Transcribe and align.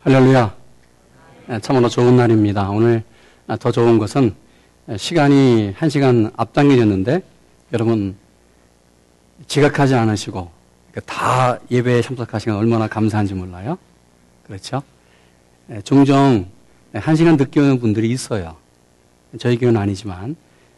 할렐루야. 0.00 0.54
예, 1.50 1.58
참으로 1.58 1.88
좋은 1.88 2.16
날입니다. 2.16 2.70
오늘 2.70 3.02
더 3.58 3.72
좋은 3.72 3.98
것은 3.98 4.32
시간이 4.96 5.72
한 5.76 5.90
시간 5.90 6.30
앞당겨졌는데 6.36 7.20
여러분 7.72 8.16
지각하지 9.48 9.96
않으시고 9.96 10.52
다 11.04 11.58
예배에 11.68 12.02
참석하시면 12.02 12.56
얼마나 12.56 12.86
감사한지 12.86 13.34
몰라요. 13.34 13.76
그렇죠? 14.44 14.84
예, 15.70 15.80
종종 15.82 16.46
한 16.94 17.16
시간 17.16 17.36
늦게 17.36 17.58
오는 17.58 17.80
분들이 17.80 18.08
있어요. 18.10 18.56
저희 19.40 19.58
교회는 19.58 19.80
아니지만 19.80 20.36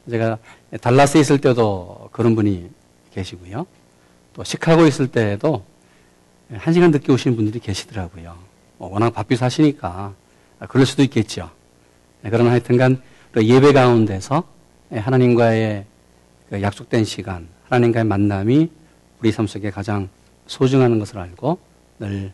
제가 0.09 0.39
달라스에 0.80 1.21
있을 1.21 1.39
때도 1.39 2.09
그런 2.11 2.34
분이 2.34 2.71
계시고요. 3.12 3.66
또 4.32 4.45
시카고에 4.45 4.89
있을 4.89 5.09
때에도 5.09 5.62
한 6.50 6.73
시간 6.73 6.91
늦게 6.91 7.12
오시는 7.12 7.37
분들이 7.37 7.61
계시더라고요. 7.61 8.48
뭐 8.80 8.91
워낙 8.91 9.11
바삐 9.11 9.37
사시니까 9.37 10.15
그럴 10.70 10.87
수도 10.87 11.02
있겠죠. 11.02 11.51
네, 12.23 12.30
그러나 12.30 12.52
하여튼간 12.52 13.03
예배 13.37 13.75
가운데서 13.75 14.43
하나님과의 14.91 15.84
그 16.48 16.62
약속된 16.62 17.05
시간, 17.05 17.47
하나님과의 17.69 18.06
만남이 18.06 18.70
우리 19.20 19.33
삶 19.33 19.47
속에 19.47 19.70
가장 19.70 20.09
소중한 20.47 20.98
것을 20.98 21.19
알고 21.19 21.59
늘 21.98 22.33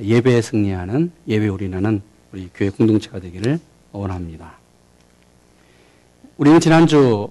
예배에 0.00 0.42
승리하는 0.42 1.12
예배 1.28 1.46
우리나는 1.46 2.02
우리 2.32 2.50
교회 2.52 2.70
공동체가 2.70 3.20
되기를 3.20 3.60
원합니다. 3.92 4.54
우리는 6.38 6.58
지난주 6.58 7.28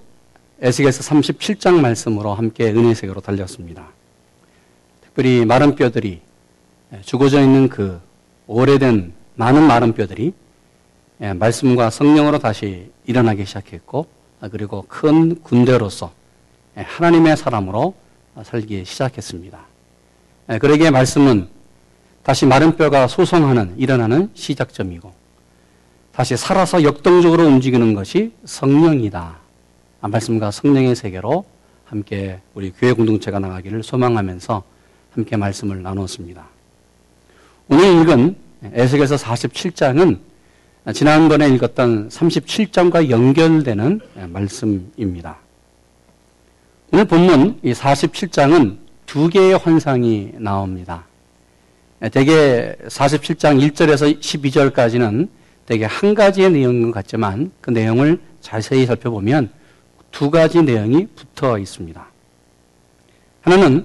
에스겔서 0.62 1.02
37장 1.02 1.80
말씀으로 1.80 2.32
함께 2.32 2.70
은혜 2.70 2.94
세계로 2.94 3.20
달렸습니다. 3.20 3.88
특별히 5.02 5.44
마른 5.44 5.76
뼈들이 5.76 6.22
죽어져 7.02 7.42
있는 7.42 7.68
그 7.68 8.00
오래된 8.48 9.12
많은 9.36 9.62
마른 9.62 9.92
뼈들이 9.92 10.32
말씀과 11.18 11.90
성령으로 11.90 12.38
다시 12.38 12.90
일어나기 13.06 13.44
시작했고 13.44 14.06
그리고 14.50 14.84
큰 14.88 15.40
군대로서 15.42 16.12
하나님의 16.74 17.36
사람으로 17.36 17.94
살기 18.42 18.84
시작했습니다. 18.84 19.58
그러기에 20.60 20.90
말씀은 20.90 21.48
다시 22.22 22.46
마른 22.46 22.76
뼈가 22.76 23.06
소송하는 23.06 23.74
일어나는 23.76 24.30
시작점이고 24.34 25.12
다시 26.12 26.36
살아서 26.36 26.82
역동적으로 26.82 27.44
움직이는 27.46 27.94
것이 27.94 28.32
성령이다. 28.44 29.38
아, 30.00 30.08
말씀과 30.08 30.50
성령의 30.50 30.96
세계로 30.96 31.44
함께 31.84 32.40
우리 32.54 32.72
교회 32.72 32.92
공동체가 32.92 33.38
나가기를 33.38 33.82
소망하면서 33.82 34.62
함께 35.12 35.36
말씀을 35.36 35.82
나눴습니다. 35.82 36.57
오늘 37.70 38.00
읽은 38.00 38.34
에스겔서 38.72 39.16
47장은 39.16 40.18
지난번에 40.94 41.48
읽었던 41.50 42.08
37장과 42.08 43.10
연결되는 43.10 44.00
말씀입니다. 44.28 45.36
오늘 46.90 47.04
본문 47.04 47.60
이 47.62 47.74
47장은 47.74 48.78
두 49.04 49.28
개의 49.28 49.58
환상이 49.58 50.32
나옵니다. 50.38 51.04
대개 52.10 52.74
47장 52.86 53.60
1절에서 53.70 54.18
12절까지는 54.18 55.28
대개 55.66 55.84
한 55.84 56.14
가지의 56.14 56.50
내용인 56.50 56.84
것 56.84 56.92
같지만 56.92 57.52
그 57.60 57.68
내용을 57.70 58.18
자세히 58.40 58.86
살펴보면 58.86 59.50
두 60.10 60.30
가지 60.30 60.62
내용이 60.62 61.06
붙어 61.08 61.58
있습니다. 61.58 62.06
하나는 63.42 63.84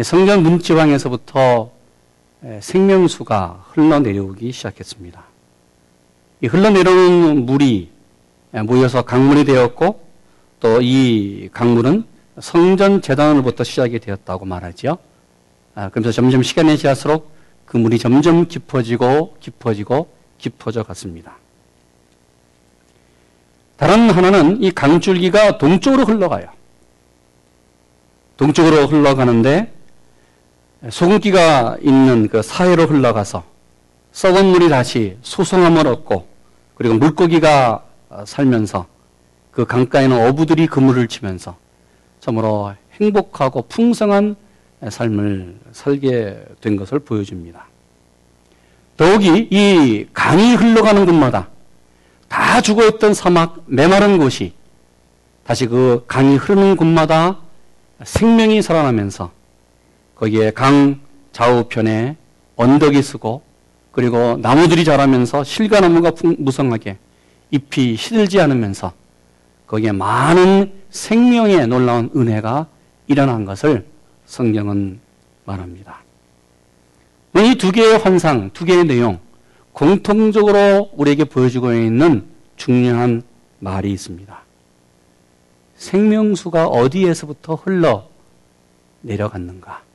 성전 0.00 0.44
문지방에서부터 0.44 1.74
생명수가 2.60 3.66
흘러내려오기 3.70 4.52
시작했습니다. 4.52 5.24
이 6.42 6.46
흘러내려오는 6.46 7.46
물이 7.46 7.90
모여서 8.64 9.02
강물이 9.02 9.44
되었고 9.44 10.06
또 10.60 10.80
이 10.80 11.48
강물은 11.52 12.04
성전 12.40 13.00
재단으로부터 13.02 13.64
시작이 13.64 13.98
되었다고 13.98 14.44
말하죠. 14.44 14.98
아, 15.74 15.88
그러면서 15.90 16.12
점점 16.12 16.42
시간이 16.42 16.76
지날수록 16.76 17.30
그 17.64 17.76
물이 17.76 17.98
점점 17.98 18.46
깊어지고 18.46 19.36
깊어지고 19.40 20.08
깊어져 20.38 20.82
갔습니다. 20.82 21.36
다른 23.76 24.10
하나는 24.10 24.62
이 24.62 24.70
강줄기가 24.70 25.58
동쪽으로 25.58 26.04
흘러가요. 26.04 26.48
동쪽으로 28.36 28.86
흘러가는데 28.86 29.72
소금기가 30.90 31.78
있는 31.80 32.28
그 32.28 32.42
사해로 32.42 32.84
흘러가서 32.84 33.44
썩은 34.12 34.46
물이 34.46 34.68
다시 34.68 35.16
소송함을 35.22 35.86
얻고 35.86 36.26
그리고 36.74 36.94
물고기가 36.94 37.84
살면서 38.24 38.86
그 39.50 39.64
강가에는 39.64 40.28
어부들이 40.28 40.66
그물을 40.66 41.08
치면서 41.08 41.56
참으로 42.20 42.74
행복하고 43.00 43.62
풍성한 43.68 44.36
삶을 44.88 45.58
살게 45.72 46.44
된 46.60 46.76
것을 46.76 46.98
보여줍니다. 46.98 47.66
더욱이 48.96 49.48
이 49.50 50.06
강이 50.12 50.54
흘러가는 50.54 51.04
곳마다 51.04 51.48
다 52.28 52.60
죽어있던 52.60 53.14
사막 53.14 53.64
메마른 53.66 54.18
곳이 54.18 54.52
다시 55.44 55.66
그 55.66 56.04
강이 56.06 56.36
흐르는 56.36 56.76
곳마다 56.76 57.38
생명이 58.02 58.62
살아나면서 58.62 59.30
거기에 60.16 60.50
강 60.50 61.00
좌우편에 61.32 62.16
언덕이 62.56 63.02
쓰고 63.02 63.42
그리고 63.92 64.36
나무들이 64.38 64.84
자라면서 64.84 65.44
실과 65.44 65.80
나무가 65.80 66.12
무성하게 66.38 66.98
잎이 67.50 67.96
시들지 67.96 68.40
않으면서 68.40 68.92
거기에 69.66 69.92
많은 69.92 70.72
생명의 70.90 71.66
놀라운 71.66 72.10
은혜가 72.14 72.66
일어난 73.06 73.44
것을 73.44 73.86
성경은 74.26 75.00
말합니다. 75.44 76.02
이 77.36 77.54
두 77.58 77.70
개의 77.70 77.98
환상, 77.98 78.50
두 78.52 78.64
개의 78.64 78.84
내용, 78.84 79.18
공통적으로 79.72 80.90
우리에게 80.94 81.24
보여주고 81.24 81.72
있는 81.74 82.24
중요한 82.56 83.22
말이 83.58 83.92
있습니다. 83.92 84.40
생명수가 85.76 86.68
어디에서부터 86.68 87.56
흘러 87.56 88.08
내려갔는가? 89.02 89.85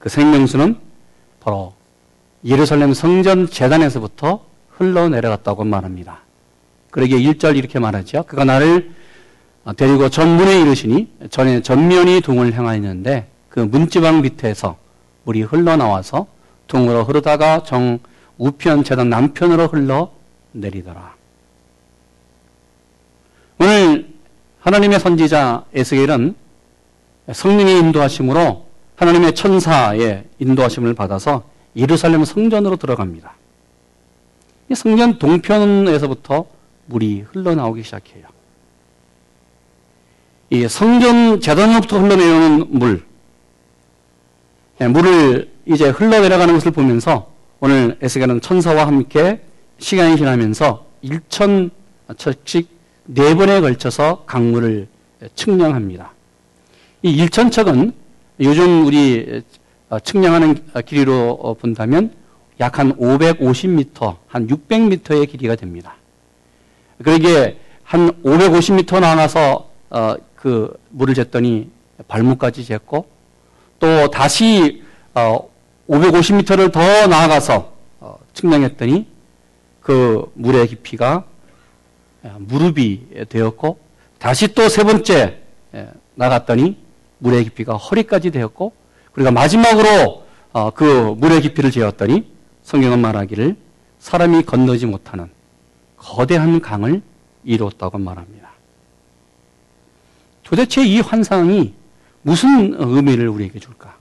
그 0.00 0.08
생명수는 0.08 0.76
바로 1.40 1.74
예루살렘 2.44 2.94
성전 2.94 3.48
재단에서부터 3.48 4.44
흘러내려갔다고 4.70 5.64
말합니다. 5.64 6.20
그러기에 6.90 7.18
1절 7.18 7.56
이렇게 7.56 7.78
말하죠. 7.78 8.24
그가 8.24 8.44
나를 8.44 8.90
데리고 9.76 10.08
전문에 10.08 10.62
이르시니 10.62 11.12
전에 11.28 11.60
전면이 11.60 12.22
동을 12.22 12.54
향하였는데 12.54 13.28
그 13.50 13.60
문지방 13.60 14.22
밑에서 14.22 14.78
물이 15.24 15.42
흘러나와서 15.42 16.26
동으로 16.66 17.04
흐르다가 17.04 17.62
정 17.62 17.98
우편 18.38 18.84
재단 18.84 19.10
남편으로 19.10 19.66
흘러 19.66 20.12
내리더라. 20.52 21.14
오늘 23.58 24.08
하나님의 24.60 24.98
선지자 24.98 25.66
에스겔은 25.74 26.34
성령의 27.30 27.78
인도하심으로 27.80 28.69
하나님의 29.00 29.34
천사의 29.34 30.24
인도하심을 30.38 30.92
받아서 30.92 31.44
예루살렘 31.74 32.22
성전으로 32.22 32.76
들어갑니다. 32.76 33.34
이 34.68 34.74
성전 34.74 35.18
동편에서부터 35.18 36.44
물이 36.84 37.24
흘러나오기 37.32 37.82
시작해요. 37.82 38.26
이 40.50 40.68
성전 40.68 41.40
재단으로부터 41.40 41.98
흘러내리는 41.98 42.66
물, 42.78 43.02
예, 44.82 44.88
물을 44.88 45.50
이제 45.64 45.88
흘러내려가는 45.88 46.52
것을 46.52 46.70
보면서 46.70 47.32
오늘 47.60 47.96
에스겔은 48.02 48.42
천사와 48.42 48.86
함께 48.86 49.40
시간이 49.78 50.18
지나면서 50.18 50.84
1천 51.04 51.70
척씩 52.18 52.68
네 53.06 53.34
번에 53.34 53.62
걸쳐서 53.62 54.24
강물을 54.26 54.88
측량합니다. 55.34 56.12
이 57.02 57.24
1천 57.24 57.50
척은 57.50 57.99
요즘 58.40 58.86
우리 58.86 59.42
어, 59.90 59.98
측량하는 59.98 60.56
길이로 60.86 61.56
본다면 61.60 62.14
약 62.60 62.78
한 62.78 62.96
550m, 62.96 64.16
한 64.26 64.46
600m의 64.46 65.28
길이가 65.28 65.56
됩니다. 65.56 65.94
그러기에 67.02 67.58
한 67.82 68.10
550m 68.22 69.00
나가서 69.00 69.70
어, 69.90 70.14
그 70.36 70.72
물을 70.90 71.14
쟀더니 71.14 71.68
발목까지 72.08 72.62
쟀고 72.62 73.04
또 73.78 74.10
다시 74.10 74.82
550m를 75.14 76.68
어, 76.68 76.70
더 76.70 77.06
나아가서 77.06 77.72
측량했더니 78.32 79.06
그 79.80 80.30
물의 80.34 80.68
깊이가 80.68 81.24
무릎이 82.38 83.26
되었고 83.28 83.78
다시 84.18 84.48
또 84.54 84.68
세 84.68 84.84
번째 84.84 85.38
나갔더니 86.14 86.76
물의 87.20 87.44
깊이가 87.44 87.76
허리까지 87.76 88.30
되었고 88.30 88.72
그리고 89.12 89.30
마지막으로 89.30 90.24
어, 90.52 90.70
그 90.70 91.14
물의 91.16 91.40
깊이를 91.42 91.70
재었더니 91.70 92.26
성경은 92.62 93.00
말하기를 93.00 93.56
사람이 93.98 94.42
건너지 94.44 94.86
못하는 94.86 95.30
거대한 95.96 96.60
강을 96.60 97.02
이루었다고 97.44 97.98
말합니다. 97.98 98.50
도대체 100.42 100.84
이 100.84 101.00
환상이 101.00 101.74
무슨 102.22 102.74
의미를 102.76 103.28
우리에게 103.28 103.58
줄까? 103.58 103.94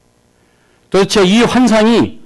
도대체 0.89 1.23
이 1.23 1.41
환상이 1.43 2.19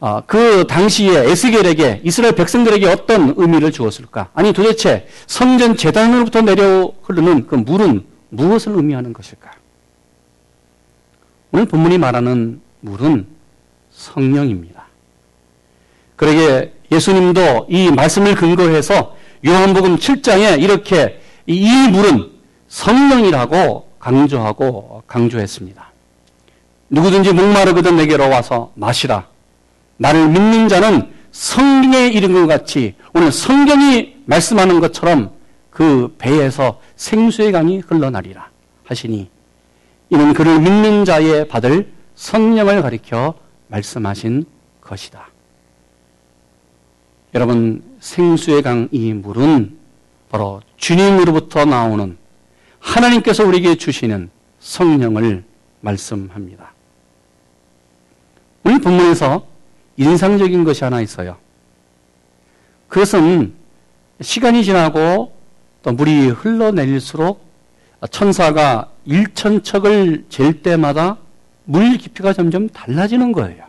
아, 0.00 0.22
그 0.26 0.64
당시에 0.66 1.28
에스겔에게 1.28 2.02
이스라엘 2.04 2.34
백성들에게 2.36 2.86
어떤 2.86 3.34
의미를 3.36 3.72
주었을까? 3.72 4.30
아니 4.32 4.52
도대체 4.52 5.08
성전 5.26 5.76
재단으로부터 5.76 6.40
내려 6.40 6.92
흐르는 7.02 7.48
그 7.48 7.56
물은 7.56 8.06
무엇을 8.30 8.76
의미하는 8.76 9.12
것일까? 9.12 9.57
오늘 11.52 11.66
본문이 11.66 11.98
말하는 11.98 12.60
물은 12.80 13.26
성령입니다. 13.90 14.86
그러게 16.16 16.74
예수님도 16.90 17.66
이 17.68 17.90
말씀을 17.90 18.34
근거해서 18.34 19.16
요한복음 19.46 19.96
7장에 19.96 20.60
이렇게 20.60 21.20
이 21.46 21.70
물은 21.90 22.30
성령이라고 22.68 23.88
강조하고 23.98 25.02
강조했습니다. 25.06 25.92
누구든지 26.90 27.32
목마르거든 27.32 27.96
내게로 27.96 28.28
와서 28.28 28.72
마시라. 28.74 29.26
나를 29.96 30.28
믿는 30.28 30.68
자는 30.68 31.12
성령의 31.30 32.14
이름과 32.14 32.46
같이 32.46 32.94
오늘 33.14 33.30
성경이 33.30 34.16
말씀하는 34.24 34.80
것처럼 34.80 35.32
그 35.70 36.14
배에서 36.18 36.80
생수의 36.96 37.52
강이 37.52 37.78
흘러나리라 37.78 38.50
하시니 38.84 39.30
이는 40.10 40.32
그를 40.32 40.60
믿는 40.60 41.04
자에 41.04 41.46
받을 41.46 41.92
성령을 42.14 42.82
가리켜 42.82 43.34
말씀하신 43.68 44.44
것이다. 44.80 45.28
여러분 47.34 47.82
생수의 48.00 48.62
강 48.62 48.88
이 48.90 49.12
물은 49.12 49.76
바로 50.30 50.60
주님으로부터 50.76 51.64
나오는 51.64 52.16
하나님께서 52.78 53.44
우리에게 53.44 53.74
주시는 53.76 54.30
성령을 54.60 55.44
말씀합니다. 55.80 56.72
오늘 58.64 58.80
본문에서 58.80 59.46
인상적인 59.96 60.64
것이 60.64 60.84
하나 60.84 61.00
있어요. 61.00 61.36
그것은 62.88 63.54
시간이 64.20 64.64
지나고 64.64 65.32
또 65.82 65.92
물이 65.92 66.28
흘러내릴수록 66.28 67.46
천사가 68.10 68.90
일천척을 69.08 70.26
잴 70.28 70.62
때마다 70.62 71.16
물 71.64 71.96
깊이가 71.96 72.34
점점 72.34 72.68
달라지는 72.68 73.32
거예요. 73.32 73.64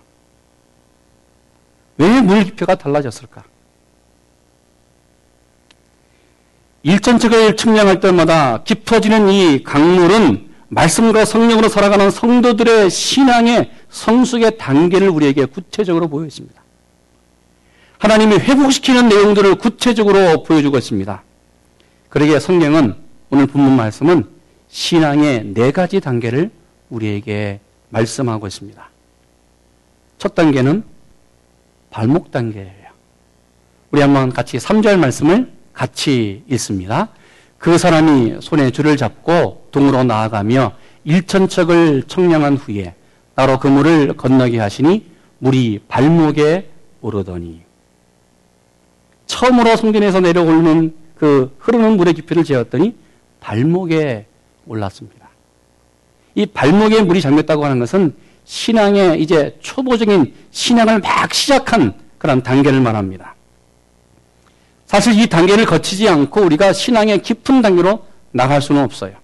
왜 1.97 2.21
물 2.21 2.43
깊이가 2.43 2.75
달라졌을까? 2.75 3.43
일천척을 6.83 7.55
측량할 7.55 7.99
때마다 7.99 8.63
깊어지는 8.63 9.29
이 9.29 9.63
강물은 9.63 10.49
말씀과 10.69 11.25
성령으로 11.25 11.67
살아가는 11.67 12.11
성도들의 12.11 12.89
신앙의 12.89 13.71
성숙의 13.89 14.57
단계를 14.57 15.09
우리에게 15.09 15.45
구체적으로 15.45 16.07
보여줍니다. 16.09 16.61
하나님이 17.97 18.35
회복시키는 18.35 19.09
내용들을 19.09 19.55
구체적으로 19.55 20.43
보여주고 20.43 20.77
있습니다. 20.77 21.23
그러기에 22.09 22.39
성경은 22.39 22.95
오늘 23.29 23.47
본문 23.47 23.75
말씀은 23.75 24.38
신앙의 24.69 25.53
네 25.53 25.71
가지 25.71 25.99
단계를 25.99 26.51
우리에게 26.89 27.59
말씀하고 27.89 28.47
있습니다. 28.47 28.89
첫 30.17 30.35
단계는 30.35 30.83
발목 31.89 32.31
단계예요. 32.31 32.89
우리 33.91 34.01
한번 34.01 34.31
같이 34.31 34.57
3절 34.57 34.99
말씀을 34.99 35.51
같이 35.73 36.43
읽습니다. 36.49 37.09
그 37.57 37.77
사람이 37.77 38.37
손에 38.41 38.71
줄을 38.71 38.95
잡고 38.95 39.67
동으로 39.71 40.03
나아가며 40.03 40.73
일천척을 41.03 42.03
청량한 42.03 42.57
후에 42.57 42.93
따로 43.35 43.59
그 43.59 43.67
물을 43.67 44.13
건너게 44.15 44.59
하시니 44.59 45.05
물이 45.39 45.81
발목에 45.87 46.69
오르더니 47.01 47.61
처음으로 49.25 49.75
성전에서 49.75 50.19
내려오는 50.19 50.93
그 51.15 51.55
흐르는 51.59 51.97
물의 51.97 52.13
깊이를 52.13 52.43
재었더니 52.43 52.95
발목에 53.39 54.28
올랐습니다. 54.69 55.27
이 56.35 56.45
발목에 56.45 57.01
물이 57.01 57.21
잠겼다고 57.21 57.65
하는 57.65 57.79
것은 57.79 58.15
신앙의 58.45 59.21
이제 59.21 59.57
초보적인 59.61 60.33
신앙을 60.51 60.99
막 60.99 61.33
시작한 61.33 61.93
그런 62.17 62.41
단계를 62.41 62.79
말합니다. 62.79 63.35
사실 64.85 65.19
이 65.19 65.27
단계를 65.27 65.65
거치지 65.65 66.07
않고 66.07 66.41
우리가 66.41 66.73
신앙의 66.73 67.21
깊은 67.21 67.61
단계로 67.61 68.05
나갈 68.31 68.61
수는 68.61 68.83
없어요. 68.83 69.15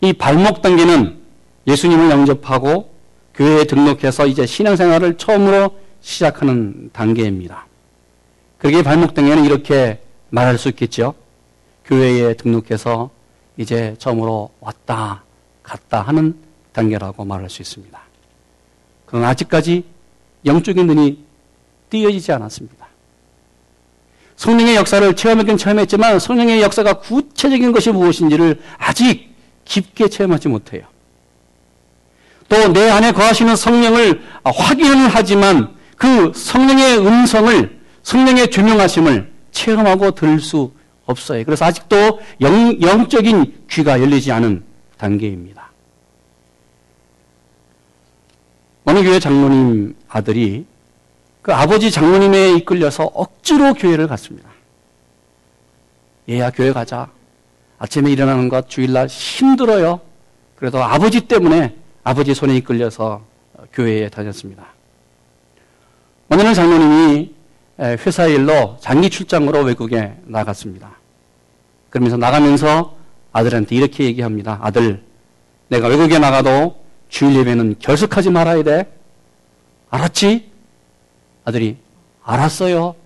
이 0.00 0.12
발목 0.12 0.62
단계는 0.62 1.18
예수님을 1.66 2.10
영접하고 2.10 2.94
교회에 3.34 3.64
등록해서 3.64 4.26
이제 4.26 4.46
신앙생활을 4.46 5.16
처음으로 5.16 5.78
시작하는 6.00 6.90
단계입니다. 6.92 7.66
그러기에 8.58 8.82
발목 8.82 9.14
단계는 9.14 9.44
이렇게 9.44 10.00
말할 10.30 10.58
수 10.58 10.68
있겠죠. 10.68 11.14
교회에 11.84 12.34
등록해서 12.34 13.10
이제 13.56 13.94
처음으로 13.98 14.50
왔다 14.60 15.22
갔다 15.62 16.02
하는 16.02 16.36
단계라고 16.72 17.24
말할 17.24 17.48
수 17.48 17.62
있습니다. 17.62 17.98
그러나 19.06 19.28
아직까지 19.28 19.84
영적인 20.44 20.86
눈이 20.86 21.24
띄어지지 21.90 22.32
않았습니다. 22.32 22.86
성령의 24.36 24.74
역사를 24.76 25.14
체험하긴 25.14 25.56
체험했지만 25.56 26.18
성령의 26.18 26.60
역사가 26.62 26.94
구체적인 26.94 27.72
것이 27.72 27.90
무엇인지를 27.92 28.60
아직 28.78 29.32
깊게 29.64 30.08
체험하지 30.08 30.48
못해요. 30.48 30.82
또 32.48 32.72
내 32.72 32.90
안에 32.90 33.12
거하시는 33.12 33.56
성령을 33.56 34.22
확인을 34.44 35.08
하지만 35.08 35.74
그 35.96 36.32
성령의 36.34 36.98
음성을 36.98 37.80
성령의 38.02 38.50
조명하심을 38.50 39.32
체험하고 39.52 40.10
들을 40.10 40.40
수 40.40 40.72
없어요. 41.06 41.44
그래서 41.44 41.64
아직도 41.64 42.20
영, 42.40 42.80
영적인 42.80 43.66
귀가 43.70 44.00
열리지 44.00 44.32
않은 44.32 44.64
단계입니다. 44.98 45.70
어느 48.84 49.02
교회 49.02 49.18
장로님 49.18 49.96
아들이 50.08 50.66
그 51.42 51.52
아버지 51.52 51.90
장로님에 51.90 52.52
이끌려서 52.56 53.04
억지로 53.04 53.74
교회를 53.74 54.08
갔습니다. 54.08 54.48
얘야 56.28 56.50
교회 56.50 56.72
가자. 56.72 57.10
아침에 57.78 58.10
일어나는 58.10 58.48
것 58.48 58.68
주일날 58.68 59.08
힘들어요. 59.08 60.00
그래도 60.56 60.82
아버지 60.82 61.22
때문에 61.22 61.76
아버지 62.02 62.34
손에 62.34 62.56
이끌려서 62.56 63.24
교회에 63.72 64.08
다녔습니다. 64.08 64.66
어느 66.30 66.54
장로님이 66.54 67.34
회사 67.78 68.26
일로 68.26 68.78
장기 68.80 69.10
출장으로 69.10 69.60
외국에 69.62 70.14
나갔습니다. 70.24 70.96
그러면서 71.94 72.16
나가면서 72.16 72.96
아들한테 73.30 73.76
이렇게 73.76 74.02
얘기합니다. 74.02 74.58
아들, 74.62 75.04
내가 75.68 75.86
외국에 75.86 76.18
나가도 76.18 76.74
주일 77.08 77.36
예배는 77.36 77.76
결석하지 77.78 78.30
말아야 78.30 78.64
돼. 78.64 78.92
알았지? 79.90 80.50
아들이 81.44 81.76
알았어요. 82.24 82.96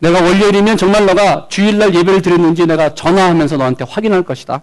내가 0.00 0.22
월요일이면 0.22 0.76
정말 0.76 1.06
너가 1.06 1.48
주일날 1.48 1.94
예배를 1.94 2.20
드렸는지 2.20 2.66
내가 2.66 2.94
전화하면서 2.94 3.56
너한테 3.56 3.86
확인할 3.88 4.22
것이다. 4.24 4.62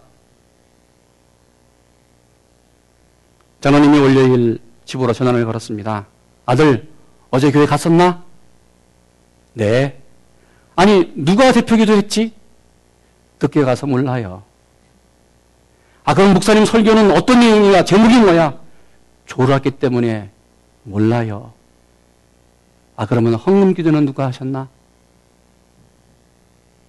전원님이 3.62 3.98
월요일 3.98 4.60
집으로 4.86 5.14
전화를 5.14 5.46
걸었습니다. 5.46 6.06
아들, 6.46 6.90
어제 7.32 7.52
교회 7.52 7.66
갔었나? 7.66 8.24
네. 9.54 10.00
아니, 10.76 11.12
누가 11.16 11.52
대표 11.52 11.76
기도 11.76 11.94
했지? 11.94 12.34
듣게 13.40 13.64
가서 13.64 13.88
몰라요. 13.88 14.44
아, 16.04 16.14
그럼 16.14 16.34
목사님 16.34 16.66
설교는 16.66 17.12
어떤 17.12 17.40
내용이야? 17.40 17.84
제목이 17.84 18.20
뭐야? 18.20 18.60
졸았기 19.26 19.72
때문에 19.72 20.30
몰라요. 20.84 21.54
아, 22.96 23.06
그러면 23.06 23.36
헌금 23.36 23.74
기도는 23.74 24.06
누가 24.06 24.28
하셨나? 24.28 24.70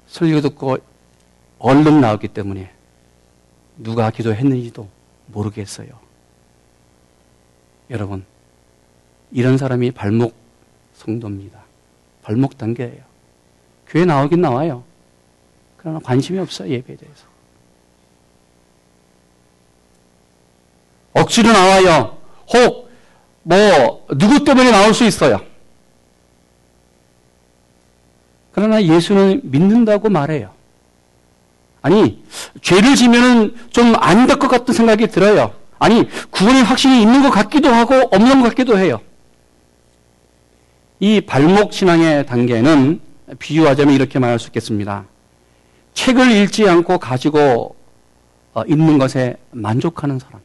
설교 0.06 0.40
듣고 0.42 0.78
얼른 1.58 2.00
나왔기 2.00 2.28
때문에 2.28 2.70
누가 3.78 4.10
기도했는지도 4.10 4.88
모르겠어요. 5.26 5.88
여러분, 7.90 8.24
이런 9.32 9.58
사람이 9.58 9.92
발목 9.92 10.34
성도입니다. 10.94 11.64
발목 12.22 12.58
단계예요. 12.58 13.05
교회 13.88 14.04
나오긴 14.04 14.40
나와요. 14.40 14.82
그러나 15.76 15.98
관심이 16.02 16.38
없어요, 16.38 16.70
예배에 16.70 16.96
대해서. 16.96 17.24
억지로 21.12 21.52
나와요. 21.52 22.18
혹, 22.52 22.90
뭐, 23.42 24.06
누구 24.16 24.44
때문에 24.44 24.70
나올 24.70 24.92
수 24.92 25.04
있어요. 25.04 25.40
그러나 28.52 28.82
예수는 28.82 29.40
믿는다고 29.44 30.08
말해요. 30.08 30.50
아니, 31.82 32.22
죄를 32.62 32.96
지면은 32.96 33.54
좀 33.70 33.94
안 33.96 34.26
될 34.26 34.38
것 34.38 34.48
같은 34.48 34.74
생각이 34.74 35.06
들어요. 35.08 35.54
아니, 35.78 36.08
구원의 36.30 36.64
확신이 36.64 37.00
있는 37.02 37.22
것 37.22 37.30
같기도 37.30 37.68
하고 37.68 37.94
없는 37.94 38.40
것 38.42 38.48
같기도 38.48 38.78
해요. 38.78 39.00
이 40.98 41.20
발목 41.20 41.72
신앙의 41.72 42.26
단계는 42.26 43.00
비유하자면 43.38 43.94
이렇게 43.94 44.18
말할 44.18 44.38
수 44.38 44.48
있겠습니다. 44.48 45.04
책을 45.94 46.30
읽지 46.30 46.68
않고 46.68 46.98
가지고 46.98 47.74
어, 48.54 48.62
있는 48.66 48.98
것에 48.98 49.36
만족하는 49.50 50.18
사람. 50.18 50.40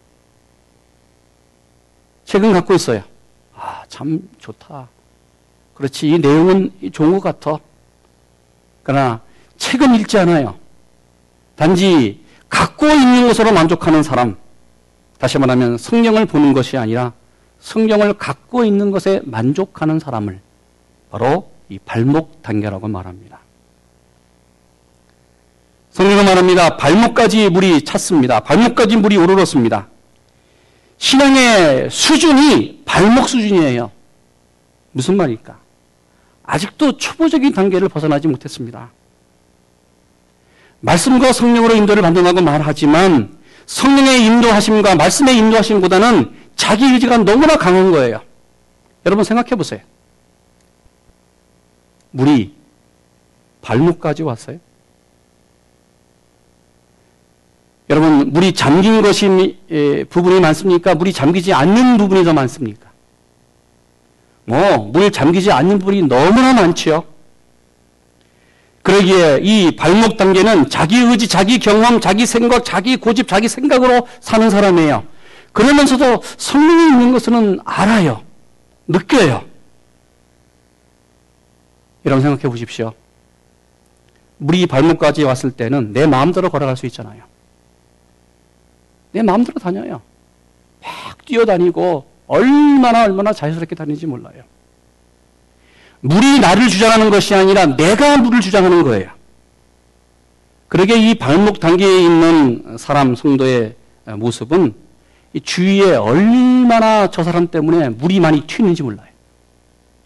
책은 2.25 2.53
갖고 2.53 2.73
있어요. 2.73 3.03
아, 3.55 3.83
참 3.87 4.27
좋다. 4.39 4.87
그렇지. 5.75 6.09
이 6.09 6.19
내용은 6.19 6.71
좋은 6.91 7.11
것 7.11 7.21
같아. 7.21 7.59
그러나 8.83 9.21
책은 9.57 9.95
읽지 9.95 10.17
않아요. 10.19 10.55
단지 11.55 12.23
갖고 12.49 12.87
있는 12.87 13.27
것으로 13.27 13.51
만족하는 13.51 14.03
사람. 14.03 14.37
다시 15.19 15.37
말하면 15.37 15.77
성경을 15.77 16.25
보는 16.25 16.53
것이 16.53 16.77
아니라 16.77 17.13
성경을 17.59 18.13
갖고 18.13 18.65
있는 18.65 18.89
것에 18.89 19.21
만족하는 19.23 19.99
사람을 19.99 20.41
바로 21.11 21.50
이 21.71 21.79
발목 21.85 22.41
단계라고 22.41 22.89
말합니다. 22.89 23.39
성경은 25.91 26.25
말합니다. 26.25 26.75
발목까지 26.75 27.49
물이 27.49 27.85
찼습니다. 27.85 28.41
발목까지 28.41 28.97
물이 28.97 29.15
오르렀습니다. 29.15 29.87
신앙의 30.97 31.89
수준이 31.89 32.81
발목 32.83 33.29
수준이에요. 33.29 33.89
무슨 34.91 35.15
말일까? 35.15 35.59
아직도 36.43 36.97
초보적인 36.97 37.53
단계를 37.53 37.87
벗어나지 37.87 38.27
못했습니다. 38.27 38.91
말씀과 40.81 41.31
성령으로 41.31 41.73
인도를 41.75 42.01
받는다고 42.01 42.41
말하지만 42.41 43.37
성령의 43.65 44.25
인도하심과 44.25 44.95
말씀의 44.95 45.37
인도하심보다는 45.37 46.33
자기 46.57 46.83
의지가 46.83 47.19
너무나 47.19 47.55
강한 47.55 47.91
거예요. 47.91 48.19
여러분 49.05 49.23
생각해 49.23 49.51
보세요. 49.51 49.79
물이 52.11 52.53
발목까지 53.61 54.23
왔어요. 54.23 54.57
여러분 57.89 58.31
물이 58.31 58.53
잠긴 58.53 59.01
것이 59.01 59.57
부분이 60.09 60.39
많습니까? 60.39 60.95
물이 60.95 61.11
잠기지 61.11 61.53
않는 61.53 61.97
부분이 61.97 62.23
더 62.23 62.33
많습니까? 62.33 62.89
뭐, 64.45 64.77
물 64.77 65.11
잠기지 65.11 65.51
않는 65.51 65.79
부분이 65.79 66.03
너무나 66.03 66.53
많지요. 66.53 67.03
그러기에 68.81 69.39
이 69.43 69.75
발목 69.75 70.17
단계는 70.17 70.69
자기 70.69 70.97
의지, 70.97 71.27
자기 71.27 71.59
경험, 71.59 71.99
자기 71.99 72.25
생각, 72.25 72.65
자기 72.65 72.97
고집, 72.97 73.27
자기 73.27 73.47
생각으로 73.47 74.07
사는 74.19 74.49
사람이에요. 74.49 75.03
그러면서도 75.51 76.23
성령이 76.37 76.91
있는 76.91 77.11
것은 77.11 77.59
알아요. 77.63 78.23
느껴요. 78.87 79.43
이런 82.03 82.21
생각해 82.21 82.43
보십시오. 82.43 82.93
물이 84.37 84.65
발목까지 84.65 85.23
왔을 85.23 85.51
때는 85.51 85.93
내 85.93 86.07
마음대로 86.07 86.49
걸어갈 86.49 86.75
수 86.75 86.85
있잖아요. 86.87 87.23
내 89.11 89.21
마음대로 89.21 89.59
다녀요. 89.59 90.01
막 90.81 91.25
뛰어다니고 91.25 92.05
얼마나 92.27 93.03
얼마나 93.03 93.33
자유스럽게 93.33 93.75
다니는지 93.75 94.07
몰라요. 94.07 94.43
물이 95.99 96.39
나를 96.39 96.67
주장하는 96.69 97.11
것이 97.11 97.35
아니라 97.35 97.75
내가 97.75 98.17
물을 98.17 98.41
주장하는 98.41 98.83
거예요. 98.83 99.11
그러게 100.67 100.95
이 100.95 101.15
발목 101.15 101.59
단계에 101.59 102.01
있는 102.01 102.77
사람 102.79 103.13
성도의 103.13 103.75
모습은 104.05 104.73
주위에 105.43 105.95
얼마나 105.95 107.11
저 107.11 107.23
사람 107.23 107.47
때문에 107.47 107.89
물이 107.89 108.19
많이 108.19 108.47
튀는지 108.47 108.81
몰라요. 108.81 109.07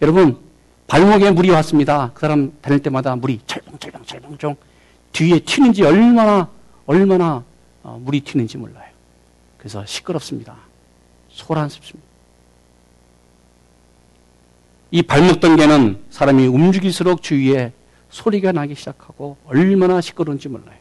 여러분 0.01 0.39
발목에 0.87 1.31
물이 1.31 1.49
왔습니다. 1.51 2.11
그 2.13 2.21
사람 2.21 2.53
다닐 2.61 2.79
때마다 2.79 3.15
물이 3.15 3.41
철렁철렁철렁 3.47 4.55
뒤에 5.11 5.39
튀는지 5.39 5.83
얼마나 5.83 6.49
얼마나 6.85 7.43
어, 7.83 7.99
물이 8.01 8.21
튀는지 8.21 8.57
몰라요. 8.57 8.85
그래서 9.57 9.85
시끄럽습니다. 9.85 10.55
소란스럽습니다. 11.29 12.05
이 14.91 15.01
발목 15.01 15.39
단계는 15.39 16.03
사람이 16.09 16.47
움직일수록 16.47 17.21
주위에 17.21 17.73
소리가 18.09 18.51
나기 18.51 18.75
시작하고 18.75 19.37
얼마나 19.45 19.99
시끄러운지 19.99 20.47
몰라요. 20.49 20.77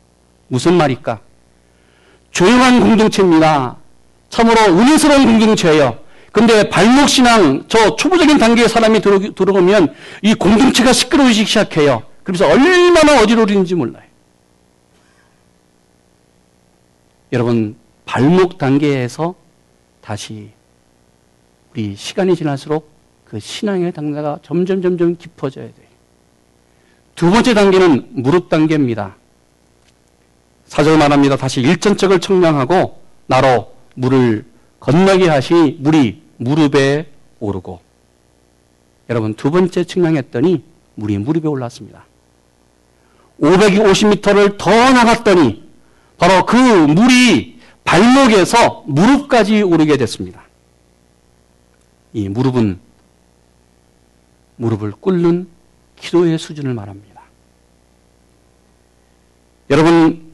무슨 0.49 0.75
말일까? 0.75 1.21
조용한 2.31 2.81
공동체입니다. 2.81 3.77
참으로 4.29 4.61
은혜스러운 4.79 5.25
공동체예요. 5.25 5.99
근데 6.35 6.69
발목 6.69 7.09
신앙, 7.09 7.63
저 7.69 7.95
초보적인 7.95 8.39
단계의 8.39 8.69
사람이 8.69 9.01
들어 9.03 9.53
오면 9.53 9.95
이 10.23 10.35
공동체가 10.35 10.93
시끄러워지기 10.93 11.47
시작해요. 11.47 12.03
그래서 12.25 12.49
얼마나 12.49 13.21
어지러운지 13.21 13.77
몰라요. 13.77 14.03
여러분, 17.33 17.77
발목 18.05 18.59
단계에서 18.59 19.37
다시 20.01 20.51
우리 21.73 21.95
시간이 21.95 22.35
지날수록 22.35 22.91
그 23.25 23.39
신앙의 23.39 23.93
단계가 23.93 24.41
점점 24.43 24.83
점점 24.83 25.17
깊어져야 25.17 25.67
돼요. 25.67 25.87
두 27.15 27.31
번째 27.31 27.55
단계는 27.55 28.09
무릎 28.11 28.49
단계입니다. 28.49 29.15
사절 30.67 30.99
말합니다. 30.99 31.37
다시 31.37 31.61
일전적을 31.61 32.19
청량하고 32.19 33.01
나로 33.27 33.73
물을 33.95 34.45
건너게 34.81 35.29
하시 35.29 35.77
물이 35.79 36.24
무릎에 36.45 37.11
오르고 37.41 37.81
여러분 39.11 39.35
두 39.35 39.51
번째 39.51 39.85
측량했더니 39.85 40.63
물이 40.95 41.19
무릎에 41.19 41.49
올랐습니다. 41.49 42.05
550m를 43.41 44.57
더 44.59 44.71
나갔더니 44.71 45.65
바로 46.19 46.47
그 46.47 46.57
물이 46.57 47.59
발목에서 47.85 48.85
무릎까지 48.87 49.63
오르게 49.63 49.97
됐습니다. 49.97 50.45
이 52.13 52.29
무릎은 52.29 52.79
무릎을 54.57 54.93
꿇는 54.93 55.49
기도의 55.97 56.39
수준을 56.39 56.75
말합니다. 56.75 57.23
여러분, 59.71 60.33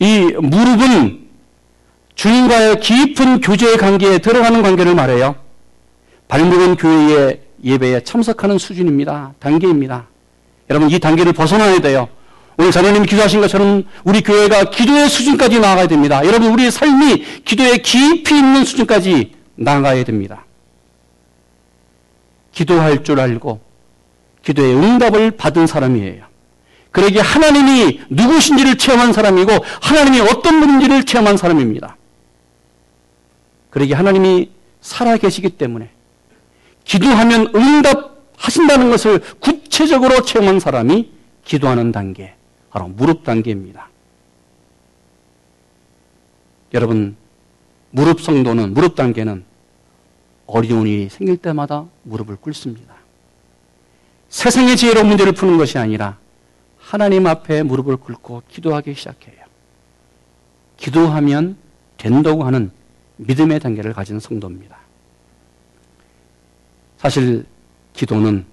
이 0.00 0.20
무릎은 0.20 1.27
주님과의 2.18 2.80
깊은 2.80 3.40
교제의 3.40 3.76
관계에 3.76 4.18
들어가는 4.18 4.60
관계를 4.60 4.94
말해요. 4.96 5.36
발목은 6.26 6.74
교회의 6.74 7.40
예배에 7.62 8.02
참석하는 8.02 8.58
수준입니다. 8.58 9.34
단계입니다. 9.38 10.08
여러분, 10.68 10.90
이 10.90 10.98
단계를 10.98 11.32
벗어나야 11.32 11.78
돼요. 11.78 12.08
오늘 12.56 12.72
자녀님이 12.72 13.06
기도하신 13.06 13.40
것처럼 13.40 13.84
우리 14.02 14.20
교회가 14.20 14.64
기도의 14.64 15.08
수준까지 15.08 15.60
나아가야 15.60 15.86
됩니다. 15.86 16.26
여러분, 16.26 16.52
우리의 16.54 16.72
삶이 16.72 17.24
기도에 17.44 17.76
깊이 17.78 18.36
있는 18.36 18.64
수준까지 18.64 19.32
나아가야 19.54 20.02
됩니다. 20.02 20.44
기도할 22.50 23.04
줄 23.04 23.20
알고 23.20 23.60
기도의 24.42 24.74
응답을 24.74 25.30
받은 25.32 25.68
사람이에요. 25.68 26.24
그러기에 26.90 27.20
하나님이 27.20 28.00
누구신지를 28.10 28.76
체험한 28.76 29.12
사람이고 29.12 29.52
하나님이 29.80 30.20
어떤 30.22 30.58
분인지를 30.58 31.04
체험한 31.04 31.36
사람입니다. 31.36 31.97
그러기에 33.70 33.94
하나님이 33.94 34.50
살아계시기 34.80 35.50
때문에 35.50 35.90
기도하면 36.84 37.52
응답하신다는 37.54 38.90
것을 38.90 39.20
구체적으로 39.40 40.22
체험한 40.22 40.60
사람이 40.60 41.10
기도하는 41.44 41.92
단계, 41.92 42.34
바로 42.70 42.88
무릎 42.88 43.24
단계입니다. 43.24 43.88
여러분, 46.74 47.16
무릎 47.90 48.20
성도는, 48.20 48.74
무릎 48.74 48.94
단계는 48.94 49.44
어려운 50.46 50.86
일이 50.86 51.08
생길 51.08 51.36
때마다 51.36 51.86
무릎을 52.02 52.36
꿇습니다. 52.36 52.94
세상의 54.28 54.76
지혜로 54.76 55.04
문제를 55.04 55.32
푸는 55.32 55.58
것이 55.58 55.78
아니라 55.78 56.18
하나님 56.78 57.26
앞에 57.26 57.62
무릎을 57.62 57.96
꿇고 57.98 58.42
기도하기 58.48 58.94
시작해요. 58.94 59.36
기도하면 60.76 61.56
된다고 61.96 62.44
하는 62.44 62.70
믿음의 63.18 63.60
단계를 63.60 63.92
가진 63.92 64.18
성도입니다. 64.18 64.76
사실 66.96 67.44
기도는 67.92 68.44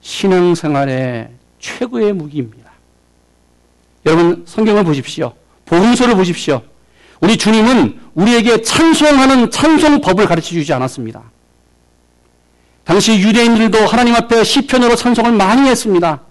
신앙생활의 0.00 1.30
최고의 1.58 2.12
무기입니다. 2.12 2.70
여러분 4.04 4.44
성경을 4.46 4.84
보십시오. 4.84 5.32
복음서를 5.64 6.14
보십시오. 6.14 6.62
우리 7.20 7.36
주님은 7.36 8.00
우리에게 8.14 8.62
찬송하는 8.62 9.50
찬송법을 9.50 10.26
가르쳐 10.26 10.50
주지 10.50 10.72
않았습니다. 10.72 11.22
당시 12.84 13.18
유대인들도 13.18 13.78
하나님 13.78 14.14
앞에 14.14 14.44
시편으로 14.44 14.94
찬송을 14.94 15.32
많이 15.32 15.68
했습니다. 15.68 16.25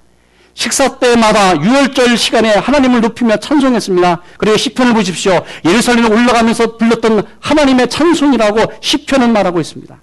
식사 0.55 0.97
때마다 0.97 1.61
유월절 1.61 2.17
시간에 2.17 2.53
하나님을 2.53 3.01
높이며 3.01 3.37
찬송했습니다. 3.37 4.21
그리고 4.37 4.57
시편을 4.57 4.93
보십시오. 4.93 5.43
예루살렘에 5.65 6.07
올라가면서 6.07 6.77
불렀던 6.77 7.23
하나님의 7.41 7.89
찬송이라고 7.89 8.73
시편은 8.81 9.31
말하고 9.33 9.59
있습니다. 9.59 10.01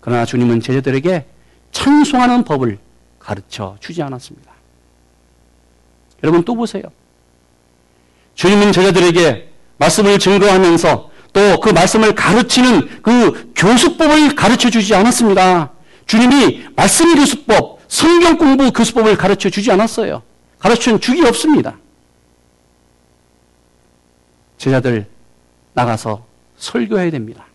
그러나 0.00 0.24
주님은 0.24 0.60
제자들에게 0.60 1.26
찬송하는 1.70 2.44
법을 2.44 2.78
가르쳐 3.18 3.76
주지 3.78 4.02
않았습니다. 4.02 4.50
여러분 6.22 6.42
또 6.44 6.54
보세요. 6.54 6.82
주님은 8.34 8.72
제자들에게 8.72 9.50
말씀을 9.76 10.18
증거하면서 10.18 11.10
또 11.34 11.60
그 11.60 11.70
말씀을 11.70 12.14
가르치는 12.14 13.02
그 13.02 13.52
교수법을 13.56 14.34
가르쳐 14.36 14.70
주지 14.70 14.94
않았습니다. 14.94 15.72
주님이 16.06 16.64
말씀 16.76 17.12
교수법, 17.16 17.80
성경 17.94 18.36
공부 18.36 18.72
교수법을 18.72 19.16
가르쳐 19.16 19.48
주지 19.48 19.70
않았어요. 19.70 20.20
가르쳐 20.58 20.98
주기 20.98 21.24
없습니다. 21.24 21.78
제자들 24.58 25.06
나가서 25.74 26.26
설교해야 26.56 27.12
됩니다. 27.12 27.46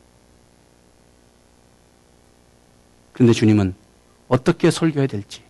그런데 3.11 3.33
주님은 3.33 3.75
어떻게 4.29 4.71
설교해야 4.71 5.07
될지, 5.07 5.41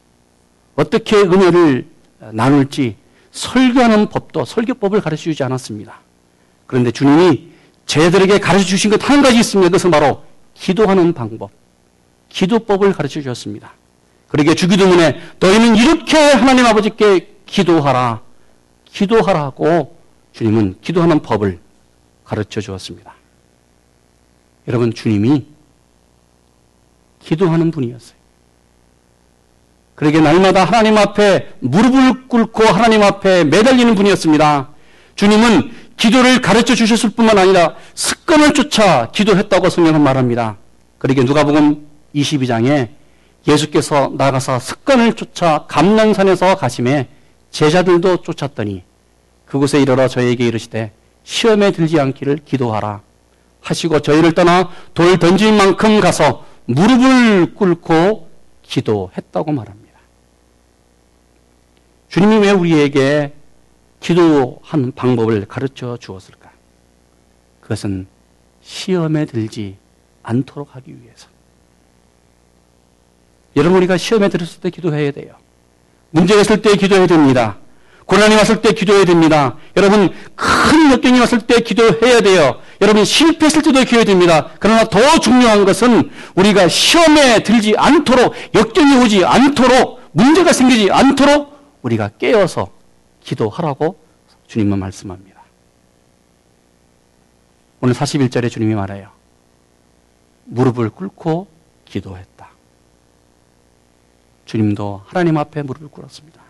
어떻게 0.76 1.18
은혜를 1.18 1.88
나눌지 2.32 2.96
설교하는 3.30 4.10
법도 4.10 4.44
설교법을 4.46 5.02
가르쳐 5.02 5.22
주지 5.22 5.44
않았습니다. 5.44 6.00
그런데 6.66 6.90
주님이 6.90 7.50
제자들에게 7.86 8.40
가르쳐 8.40 8.66
주신 8.66 8.90
것 8.90 9.08
한 9.08 9.22
가지 9.22 9.38
있습니다. 9.38 9.70
그것은 9.70 9.92
바로 9.92 10.24
기도하는 10.56 11.14
방법, 11.14 11.52
기도법을 12.30 12.94
가르쳐 12.94 13.22
주셨습니다. 13.22 13.74
그러게 14.30 14.54
주기도문에 14.54 15.20
너희는 15.40 15.76
이렇게 15.76 16.18
하나님 16.18 16.66
아버지께 16.66 17.36
기도하라, 17.46 18.22
기도하라고 18.86 19.98
주님은 20.34 20.78
기도하는 20.82 21.22
법을 21.22 21.60
가르쳐 22.24 22.62
주었습니다. 22.62 23.14
여러분, 24.68 24.94
주님이 24.94 25.46
기도하는 27.20 27.72
분이었어요. 27.72 28.18
그러게 29.96 30.22
날마다 30.22 30.64
하나님 30.64 30.98
앞에 30.98 31.54
무릎을 31.60 32.28
꿇고 32.28 32.64
하나님 32.64 33.04
앞에 33.04 33.44
매달리는 33.44 33.96
분이었습니다. 33.96 34.70
주님은 35.16 35.72
기도를 35.98 36.40
가르쳐 36.40 36.76
주셨을 36.76 37.10
뿐만 37.10 37.38
아니라 37.38 37.76
습관을 37.96 38.54
쫓아 38.54 39.12
기도했다고 39.12 39.70
성경은 39.70 40.02
말합니다. 40.02 40.58
그러게 41.00 41.24
누가복음 41.24 41.86
22장에 42.16 42.99
예수께서 43.48 44.12
나가서 44.16 44.60
습관을 44.60 45.14
쫓아 45.14 45.66
감난산에서 45.68 46.56
가심에 46.56 47.10
제자들도 47.52 48.22
쫓았더니 48.22 48.84
그곳에 49.46 49.82
이르러 49.82 50.08
저에게 50.08 50.48
이르시되 50.48 50.92
시험에 51.24 51.72
들지 51.72 52.00
않기를 52.00 52.40
기도하라 52.46 53.02
하시고 53.62 54.00
저희를 54.02 54.34
떠나 54.34 54.70
돌 54.94 55.18
던질 55.18 55.54
만큼 55.54 56.00
가서 56.00 56.46
무릎을 56.66 57.56
꿇고 57.56 58.30
기도했다고 58.62 59.52
말합니다. 59.52 60.00
주님이 62.10 62.38
왜 62.38 62.52
우리에게 62.52 63.34
기도하는 64.00 64.92
방법을 64.94 65.46
가르쳐 65.46 65.98
주었을까? 65.98 66.52
그것은 67.62 68.08
시험에 68.62 69.26
들지 69.26 69.78
않도록 70.24 70.76
하기 70.76 71.02
위해서. 71.02 71.29
여러분 73.60 73.78
우리가 73.78 73.98
시험에 73.98 74.30
들었을 74.30 74.62
때 74.62 74.70
기도해야 74.70 75.12
돼요. 75.12 75.34
문제가 76.12 76.42
있을 76.42 76.62
때 76.62 76.76
기도해야 76.76 77.08
됩니다. 77.08 77.58
고난이 78.06 78.36
왔을 78.36 78.62
때 78.62 78.74
기도해야 78.74 79.06
됩니다. 79.06 79.56
여러분 79.78 80.10
큰 80.36 80.92
역경이 80.92 81.20
왔을 81.20 81.42
때 81.42 81.60
기도해야 81.60 82.22
돼요. 82.22 82.60
여러분 82.82 83.06
실패했을 83.06 83.62
때도 83.62 83.82
기도해야 83.82 84.06
됩니다. 84.06 84.50
그러나 84.60 84.86
더 84.86 85.20
중요한 85.20 85.64
것은 85.64 86.10
우리가 86.36 86.68
시험에 86.70 87.44
들지 87.44 87.76
않도록 87.78 88.34
역경이 88.56 89.04
오지 89.04 89.26
않도록 89.26 90.00
문제가 90.12 90.54
생기지 90.54 90.90
않도록 90.90 91.54
우리가 91.84 92.10
깨어서 92.18 92.72
기도하라고 93.22 94.00
주님은 94.48 94.80
말씀합니다. 94.80 95.44
오늘 97.82 97.94
41절에 97.94 98.50
주님이 98.50 98.74
말해요. 98.74 99.10
무릎을 100.46 100.90
꿇고 100.90 101.48
기도했다. 101.86 102.39
주님도 104.50 105.04
하나님 105.06 105.38
앞에 105.38 105.62
무릎을 105.62 105.90
꿇었습니다. 105.90 106.42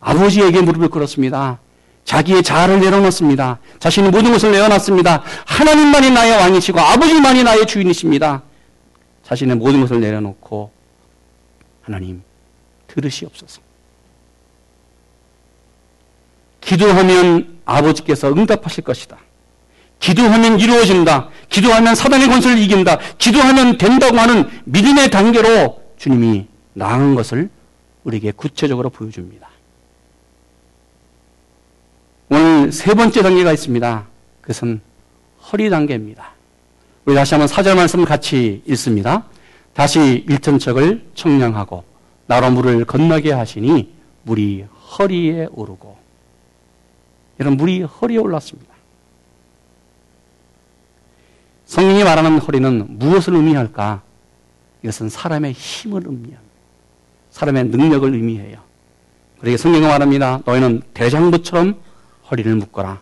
아버지에게 0.00 0.62
무릎을 0.62 0.88
꿇었습니다. 0.88 1.58
자기의 2.06 2.42
자아를 2.42 2.80
내려놓습니다. 2.80 3.58
자신의 3.80 4.10
모든 4.10 4.32
것을 4.32 4.52
내어놨습니다. 4.52 5.24
하나님만이 5.44 6.10
나의 6.10 6.32
왕이시고 6.38 6.80
아버지만이 6.80 7.44
나의 7.44 7.66
주인이십니다. 7.66 8.42
자신의 9.24 9.56
모든 9.56 9.82
것을 9.82 10.00
내려놓고 10.00 10.70
하나님 11.82 12.22
들으시옵소서. 12.86 13.60
기도하면 16.62 17.58
아버지께서 17.66 18.32
응답하실 18.32 18.84
것이다. 18.84 19.18
기도하면 20.00 20.58
이루어진다. 20.58 21.28
기도하면 21.50 21.94
사단의 21.94 22.28
권세를 22.28 22.56
이긴다. 22.56 23.00
기도하면 23.18 23.76
된다고 23.76 24.16
하는 24.16 24.48
믿음의 24.64 25.10
단계로 25.10 25.87
주님이 25.98 26.46
나은 26.74 27.14
것을 27.14 27.50
우리에게 28.04 28.32
구체적으로 28.32 28.88
보여줍니다. 28.88 29.48
오늘 32.30 32.72
세 32.72 32.94
번째 32.94 33.22
단계가 33.22 33.52
있습니다. 33.52 34.06
그것은 34.40 34.80
허리 35.50 35.70
단계입니다. 35.70 36.32
우리 37.04 37.14
다시 37.14 37.34
한번 37.34 37.48
사절 37.48 37.74
말씀 37.74 38.04
같이 38.04 38.62
읽습니다. 38.66 39.24
다시 39.74 40.24
일천 40.28 40.58
척을 40.58 41.06
청량하고 41.14 41.84
나로 42.26 42.50
물을 42.50 42.84
건너게 42.84 43.32
하시니 43.32 43.94
물이 44.24 44.62
허리에 44.62 45.48
오르고 45.52 45.96
이런 47.38 47.56
물이 47.56 47.82
허리에 47.82 48.18
올랐습니다. 48.18 48.74
성령이 51.64 52.04
말하는 52.04 52.38
허리는 52.38 52.98
무엇을 52.98 53.34
의미할까? 53.34 54.02
이것은 54.82 55.08
사람의 55.08 55.52
힘을 55.52 56.02
의미합니다. 56.04 56.40
사람의 57.30 57.64
능력을 57.64 58.12
의미해요. 58.14 58.58
그러게 59.40 59.56
성경이 59.56 59.86
말합니다. 59.86 60.40
너희는 60.44 60.82
대장부처럼 60.94 61.76
허리를 62.30 62.54
묶어라. 62.54 63.00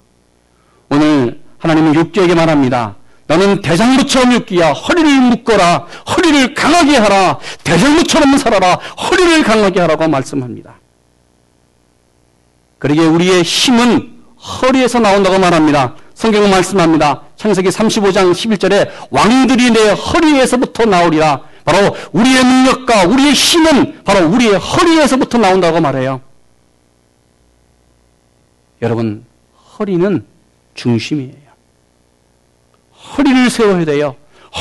오늘 0.90 1.40
하나님은 1.58 1.94
육기에게 1.94 2.34
말합니다. 2.34 2.96
너는 3.26 3.60
대장부처럼 3.60 4.32
육기야. 4.34 4.72
허리를 4.72 5.20
묶어라. 5.20 5.86
허리를 6.16 6.54
강하게 6.54 6.96
하라. 6.96 7.38
대장부처럼 7.64 8.38
살아라. 8.38 8.74
허리를 8.74 9.42
강하게 9.42 9.80
하라고 9.80 10.06
말씀합니다. 10.08 10.76
그러게 12.78 13.04
우리의 13.04 13.42
힘은 13.42 14.16
허리에서 14.38 15.00
나온다고 15.00 15.38
말합니다. 15.38 15.96
성경은 16.14 16.50
말씀합니다. 16.50 17.22
창세기 17.36 17.70
35장 17.70 18.32
11절에 18.32 18.90
왕들이 19.10 19.70
내 19.70 19.90
허리에서부터 19.90 20.84
나오리라. 20.84 21.42
바로 21.66 21.96
우리의 22.12 22.44
능력과 22.44 23.06
우리의 23.06 23.32
힘은 23.32 24.04
바로 24.04 24.28
우리의 24.28 24.56
허리에서부터 24.56 25.36
나온다고 25.36 25.80
말해요. 25.80 26.22
여러분, 28.80 29.26
허리는 29.76 30.24
중심이에요. 30.74 31.46
허리를 32.92 33.50
세워야 33.50 33.84
돼요. 33.84 34.14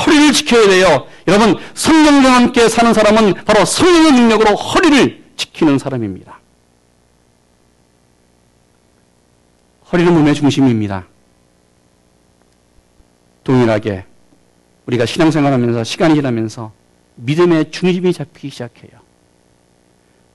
허리를 0.04 0.32
지켜야 0.32 0.68
돼요. 0.68 1.06
여러분, 1.28 1.56
성령과 1.74 2.34
함께 2.34 2.68
사는 2.68 2.92
사람은 2.92 3.34
바로 3.44 3.64
성령의 3.64 4.12
능력으로 4.12 4.56
허리를 4.56 5.24
지키는 5.36 5.78
사람입니다. 5.78 6.40
허리는 9.92 10.12
몸의 10.12 10.34
중심입니다. 10.34 11.06
동일하게 13.44 14.04
우리가 14.86 15.06
신앙생활하면서 15.06 15.84
시간이 15.84 16.16
지나면서 16.16 16.72
믿음의 17.16 17.70
중심이 17.70 18.12
잡히기 18.12 18.50
시작해요. 18.50 19.00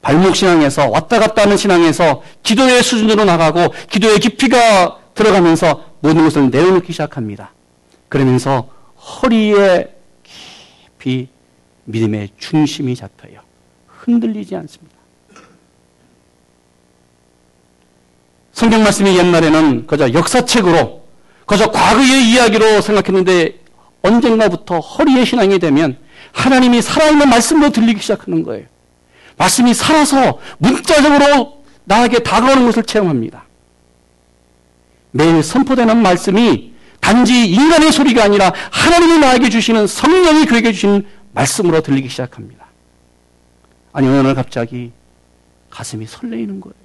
발목 0.02 0.36
신앙에서 0.36 0.89
왔다 0.89 1.20
갔다 1.20 1.44
하는 1.44 1.58
신앙에서 1.58 2.24
기도의 2.44 2.82
수준으로 2.82 3.24
나가고 3.24 3.74
기도의 3.89 4.20
깊이가 4.20 5.00
들어가면서 5.13 5.86
모든 6.00 6.24
것을 6.24 6.50
내어놓기 6.50 6.91
시작합니다. 6.91 7.54
그러면서 8.10 8.70
허리에 8.96 9.96
깊이 10.24 11.28
믿음의 11.86 12.30
중심이 12.38 12.96
잡혀요. 12.96 13.41
흔들리지 13.88 14.56
않습니다. 14.56 14.96
성경 18.52 18.84
말씀이 18.84 19.17
옛날에는 19.17 19.88
그저 19.88 20.12
역사책으로 20.13 21.02
그저 21.46 21.72
과거의 21.72 22.32
이야기로 22.32 22.82
생각했는데 22.82 23.60
언젠가부터 24.02 24.80
허리에 24.80 25.26
신앙이 25.26 25.60
되면 25.60 25.98
하나님이 26.34 26.82
살아있는 26.82 27.30
말씀으로 27.30 27.72
들리기 27.72 28.02
시작하는 28.02 28.44
거예요. 28.44 28.65
말씀이 29.38 29.74
살아서 29.74 30.39
문자적으로 30.60 31.63
나에게 31.84 32.20
다가오는 32.20 32.65
것을 32.65 32.84
체험합니다. 32.84 33.46
매일 35.12 35.44
선포되는 35.44 36.02
말씀이 36.02 36.74
단지 37.00 37.50
인간의 37.50 37.91
소리가 37.91 38.24
아니라 38.24 38.54
하나님이 38.72 39.20
나에게 39.20 39.50
주시는 39.50 39.88
성령이 39.88 40.46
그에게 40.46 40.72
주신 40.72 41.06
말씀으로 41.34 41.82
들리기 41.82 42.08
시작합니다. 42.10 42.67
아니, 43.94 44.08
어느 44.08 44.17
날 44.26 44.36
갑자기 44.36 44.91
가슴이 45.70 46.06
설레이는 46.06 46.62
거예요. 46.62 46.76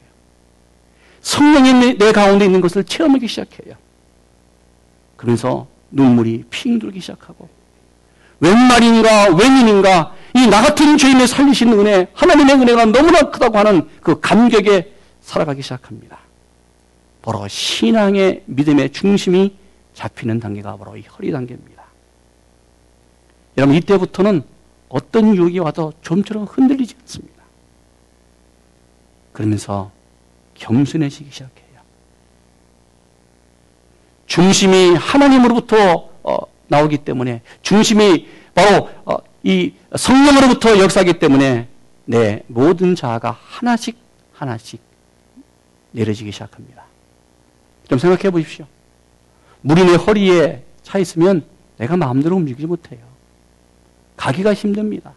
성령이 1.21 1.99
내 1.99 2.13
가운데 2.13 2.45
있는 2.45 2.61
것을 2.61 2.85
체험하기 2.85 3.29
시작해요. 3.29 3.75
그러면서 5.17 5.67
눈물이 5.91 6.45
핑 6.51 6.79
돌기 6.79 7.01
시작하고 7.01 7.49
웬 8.41 8.57
말인가 8.69 9.35
웬인인가 9.35 10.17
이 10.37 10.47
나 10.51 10.61
같은 10.61 10.99
죄인을 10.99 11.27
살리신 11.27 11.73
은혜 11.73 12.09
하나님의 12.13 12.57
은혜가 12.57 12.85
너무나 12.87 13.23
크다고 13.31 13.57
하는 13.57 13.89
그 14.03 14.21
감격에 14.21 14.93
살아가기 15.23 15.63
시작합니다. 15.63 16.19
바로 17.23 17.49
신앙의 17.49 18.43
믿음의 18.45 18.93
중심이 18.93 19.57
잡히는 19.95 20.39
단계가 20.39 20.77
바로 20.77 20.97
이 20.97 21.03
허리 21.03 21.33
단계입니다. 21.33 21.83
여러분 23.57 23.77
이때부터는 23.77 24.43
어떤 24.91 25.35
유혹이 25.35 25.59
와도 25.59 25.95
좀처럼 26.03 26.45
흔들리지 26.45 26.97
않습니다. 27.01 27.43
그러면서 29.33 29.91
겸손해지기 30.55 31.31
시작해요. 31.31 31.67
중심이 34.27 34.95
하나님으로부터 34.95 36.11
어, 36.23 36.37
나오기 36.69 36.99
때문에 36.99 37.43
중심이 37.63 38.29
바로 38.55 38.89
어, 39.05 39.17
이 39.43 39.73
성령으로부터 39.95 40.79
역사하기 40.79 41.19
때문에 41.19 41.69
내 42.05 42.43
모든 42.47 42.95
자아가 42.95 43.39
하나씩 43.43 43.97
하나씩 44.33 44.81
내려지기 45.93 46.33
시작합니다. 46.33 46.85
좀 47.89 47.99
생각해 47.99 48.31
보십시오. 48.31 48.67
물이 49.63 49.85
내 49.85 49.95
허리에 49.95 50.65
차 50.83 50.99
있으면 50.99 51.45
내가 51.79 51.97
마음대로 51.97 52.37
움직이지 52.37 52.67
못해요. 52.67 53.01
가기가 54.17 54.55
힘듭니다. 54.55 55.13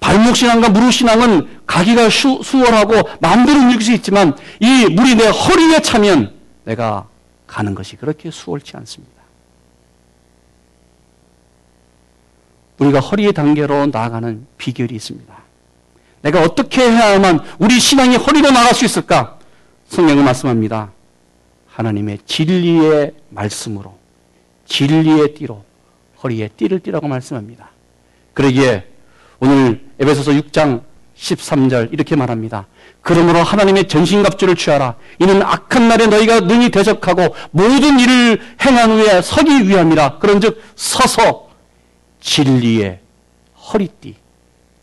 발목 0.00 0.34
신앙과 0.34 0.70
무릎 0.70 0.92
신앙은 0.92 1.60
가기가 1.66 2.08
수, 2.08 2.40
수월하고 2.42 2.94
마음대로 3.20 3.60
움직일 3.60 3.84
수 3.84 3.92
있지만 3.92 4.36
이 4.58 4.86
물이 4.86 5.14
내 5.16 5.28
허리에 5.28 5.80
차면 5.82 6.34
내가 6.64 7.09
가는 7.50 7.74
것이 7.74 7.96
그렇게 7.96 8.30
수월치 8.30 8.76
않습니다. 8.76 9.20
우리가 12.78 13.00
허리의 13.00 13.32
단계로 13.32 13.86
나아가는 13.86 14.46
비결이 14.56 14.94
있습니다. 14.94 15.34
내가 16.22 16.42
어떻게 16.42 16.82
해야만 16.82 17.40
우리 17.58 17.80
신앙이 17.80 18.16
허리로 18.16 18.52
나갈 18.52 18.72
수 18.72 18.84
있을까? 18.84 19.38
성경은 19.88 20.24
말씀합니다. 20.24 20.92
하나님의 21.66 22.20
진리의 22.24 23.14
말씀으로 23.30 23.98
진리의 24.66 25.34
띠로 25.34 25.64
허리에 26.22 26.48
띠를 26.56 26.80
띠라고 26.80 27.08
말씀합니다. 27.08 27.70
그러기에 28.32 28.86
오늘 29.40 29.90
에베소서 29.98 30.32
6장 30.32 30.84
13절 31.20 31.92
이렇게 31.92 32.16
말합니다. 32.16 32.66
그러므로 33.02 33.42
하나님의 33.42 33.88
전신갑주를 33.88 34.56
취하라. 34.56 34.96
이는 35.18 35.42
악한 35.42 35.88
날에 35.88 36.06
너희가 36.06 36.40
능히 36.40 36.70
대적하고 36.70 37.34
모든 37.50 38.00
일을 38.00 38.40
행한 38.64 38.90
후에 38.90 39.22
서기 39.22 39.68
위함이라. 39.68 40.18
그런즉 40.18 40.62
서서 40.74 41.48
진리의 42.20 43.00
허리띠, 43.72 44.16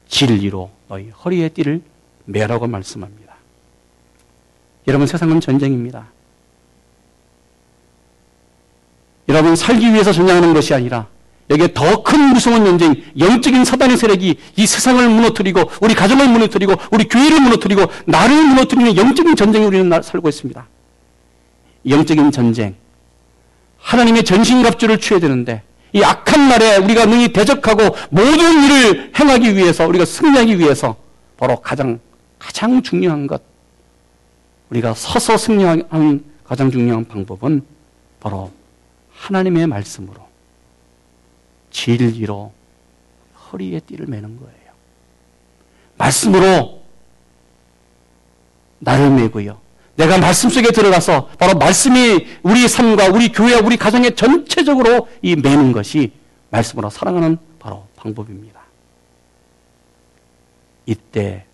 진리로 0.08 0.69
너희 0.88 1.10
허리의 1.10 1.50
띠를 1.50 1.82
매라고 2.26 2.67
말씀합니다. 2.67 3.36
여러분 4.88 5.08
세상은 5.08 5.41
전쟁입니다. 5.41 6.08
여러분 9.28 9.56
살기 9.56 9.91
위해서 9.91 10.13
전쟁하는 10.13 10.54
것이 10.54 10.73
아니라 10.73 11.08
여기에 11.49 11.73
더 11.73 12.03
큰 12.03 12.19
무서운 12.33 12.65
전쟁, 12.65 12.95
영적인 13.17 13.63
사단의 13.63 13.97
세력이 13.97 14.36
이 14.55 14.67
세상을 14.67 15.07
무너뜨리고 15.10 15.69
우리 15.81 15.93
가정을 15.95 16.27
무너뜨리고 16.27 16.73
우리 16.91 17.05
교회를 17.07 17.39
무너뜨리고 17.39 17.86
나를 18.05 18.43
무너뜨리는 18.43 18.97
영적인 18.97 19.36
전쟁에 19.36 19.65
우리는 19.65 20.01
살고 20.01 20.27
있습니다. 20.27 20.67
영적인 21.88 22.31
전쟁. 22.31 22.75
하나님의 23.79 24.23
전신갑주를 24.25 24.99
취해야 24.99 25.21
되는데 25.21 25.63
이 25.93 26.03
악한 26.03 26.49
날에 26.49 26.77
우리가 26.77 27.05
능히 27.05 27.31
대적하고 27.31 27.95
모든 28.10 28.63
일을 28.63 29.12
행하기 29.17 29.55
위해서 29.55 29.88
우리가 29.88 30.03
승리하기 30.03 30.60
위해서 30.60 30.97
바로 31.38 31.55
가장 31.62 31.99
가장 32.38 32.81
중요한 32.81 33.25
것 33.25 33.41
우리가 34.69 34.93
서서 34.93 35.38
승리하는 35.38 36.23
가장 36.43 36.69
중요한 36.71 37.05
방법은 37.05 37.62
바로 38.19 38.51
하나님의 39.15 39.67
말씀으로 39.67 40.27
진리로 41.78 42.52
허리에 43.52 43.80
띠를 43.82 44.08
매는 44.08 44.40
거예요. 44.40 44.72
말씀으로 45.96 46.82
나를 48.80 49.12
매고요. 49.12 49.60
내가 49.96 50.18
말씀 50.18 50.50
속에 50.50 50.72
들어가서 50.72 51.28
바로 51.40 51.58
말씀이 51.58 52.26
우리 52.42 52.68
삶과 52.68 53.10
우리 53.10 53.32
교회, 53.32 53.56
우리 53.56 53.78
가정에 53.78 54.12
전체적으로 54.12 55.08
이 55.22 55.36
매는 55.36 55.72
것이 55.72 56.12
말씀으로 56.50 56.90
사랑하는 56.90 57.38
바로 57.60 57.86
방법입니다. 57.96 58.62
이때 60.88 61.46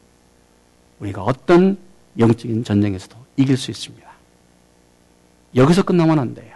우리가 1.00 1.24
어떤 1.24 1.78
영적인 2.18 2.64
전쟁에서도 2.64 3.18
이길 3.36 3.58
수 3.58 3.72
있습니다. 3.72 4.10
여기서 5.56 5.84
끝나면 5.84 6.20
안 6.20 6.34
돼요. 6.34 6.56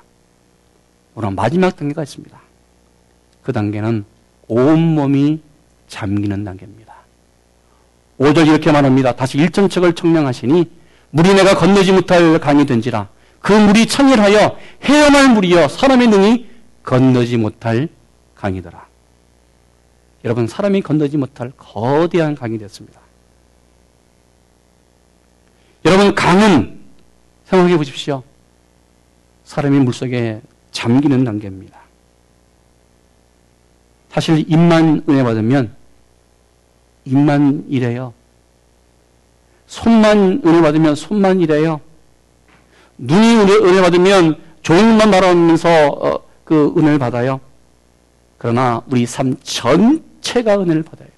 오늘 1.16 1.32
마지막 1.32 1.76
단계가 1.76 2.04
있습니다. 2.04 2.47
그 3.48 3.54
단계는 3.54 4.04
온몸이 4.50 5.40
잠기는 5.88 6.44
단계입니다. 6.44 6.94
5절 8.20 8.46
이렇게 8.46 8.74
말합니다. 8.74 9.16
다시 9.16 9.38
일정책을 9.38 9.96
청량하시니 9.96 10.70
물이 11.12 11.34
내가 11.34 11.56
건너지 11.56 11.94
못할 11.94 12.38
강이 12.42 12.66
된지라 12.66 13.08
그 13.40 13.54
물이 13.54 13.88
청일하여 13.88 14.58
헤엄할 14.84 15.30
물이여 15.30 15.70
사람의 15.70 16.08
능히 16.10 16.50
건너지 16.84 17.38
못할 17.38 17.88
강이더라. 18.36 18.86
여러분 20.26 20.46
사람이 20.46 20.82
건너지 20.82 21.16
못할 21.16 21.54
거대한 21.56 22.36
강이 22.36 22.58
됐습니다. 22.58 23.00
여러분 25.86 26.14
강은 26.14 26.82
생각해 27.46 27.78
보십시오. 27.78 28.24
사람이 29.46 29.80
물속에 29.80 30.42
잠기는 30.72 31.24
단계입니다. 31.24 31.87
사실 34.18 34.44
입만 34.48 35.04
은혜 35.08 35.22
받으면 35.22 35.76
입만 37.06 37.66
이래요. 37.70 38.16
손만 39.68 40.42
은혜 40.44 40.60
받으면 40.60 40.96
손만 40.96 41.40
이래요. 41.40 41.80
눈이 42.98 43.36
은혜 43.36 43.80
받으면 43.80 44.42
좋은 44.64 44.98
만 44.98 45.12
바라면서 45.12 45.70
어, 45.90 46.24
그 46.44 46.74
은혜를 46.76 46.98
받아요. 46.98 47.40
그러나 48.40 48.82
우리 48.90 49.06
삶 49.06 49.36
전체가 49.44 50.62
은혜를 50.62 50.82
받아야 50.82 51.08
돼요. 51.08 51.18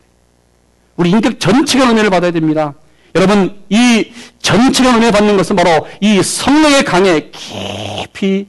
우리 0.98 1.12
인격 1.12 1.40
전체가 1.40 1.90
은혜를 1.92 2.10
받아야 2.10 2.32
됩니다. 2.32 2.74
여러분, 3.16 3.62
이 3.70 4.12
전체가 4.40 4.98
은혜 4.98 5.10
받는 5.10 5.38
것은 5.38 5.56
바로 5.56 5.88
이 6.02 6.22
성령의 6.22 6.84
강에 6.84 7.32
깊이 7.32 8.48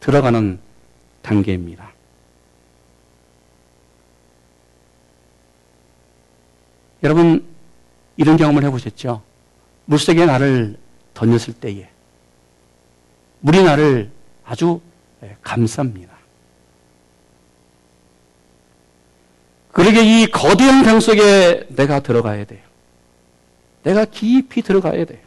들어가는 0.00 0.58
단계입니다. 1.22 1.85
여러분, 7.06 7.46
이런 8.16 8.36
경험을 8.36 8.64
해보셨죠? 8.64 9.22
물속에 9.84 10.26
나를 10.26 10.76
던졌을 11.14 11.54
때에 11.54 11.88
물이 13.38 13.62
나를 13.62 14.10
아주 14.44 14.80
예, 15.22 15.36
감쌉니다. 15.40 16.08
그러게 19.70 20.02
이 20.02 20.26
거대한 20.26 20.82
강 20.82 20.98
속에 20.98 21.68
내가 21.68 22.00
들어가야 22.00 22.44
돼요. 22.44 22.60
내가 23.84 24.04
깊이 24.04 24.60
들어가야 24.60 25.04
돼요. 25.04 25.20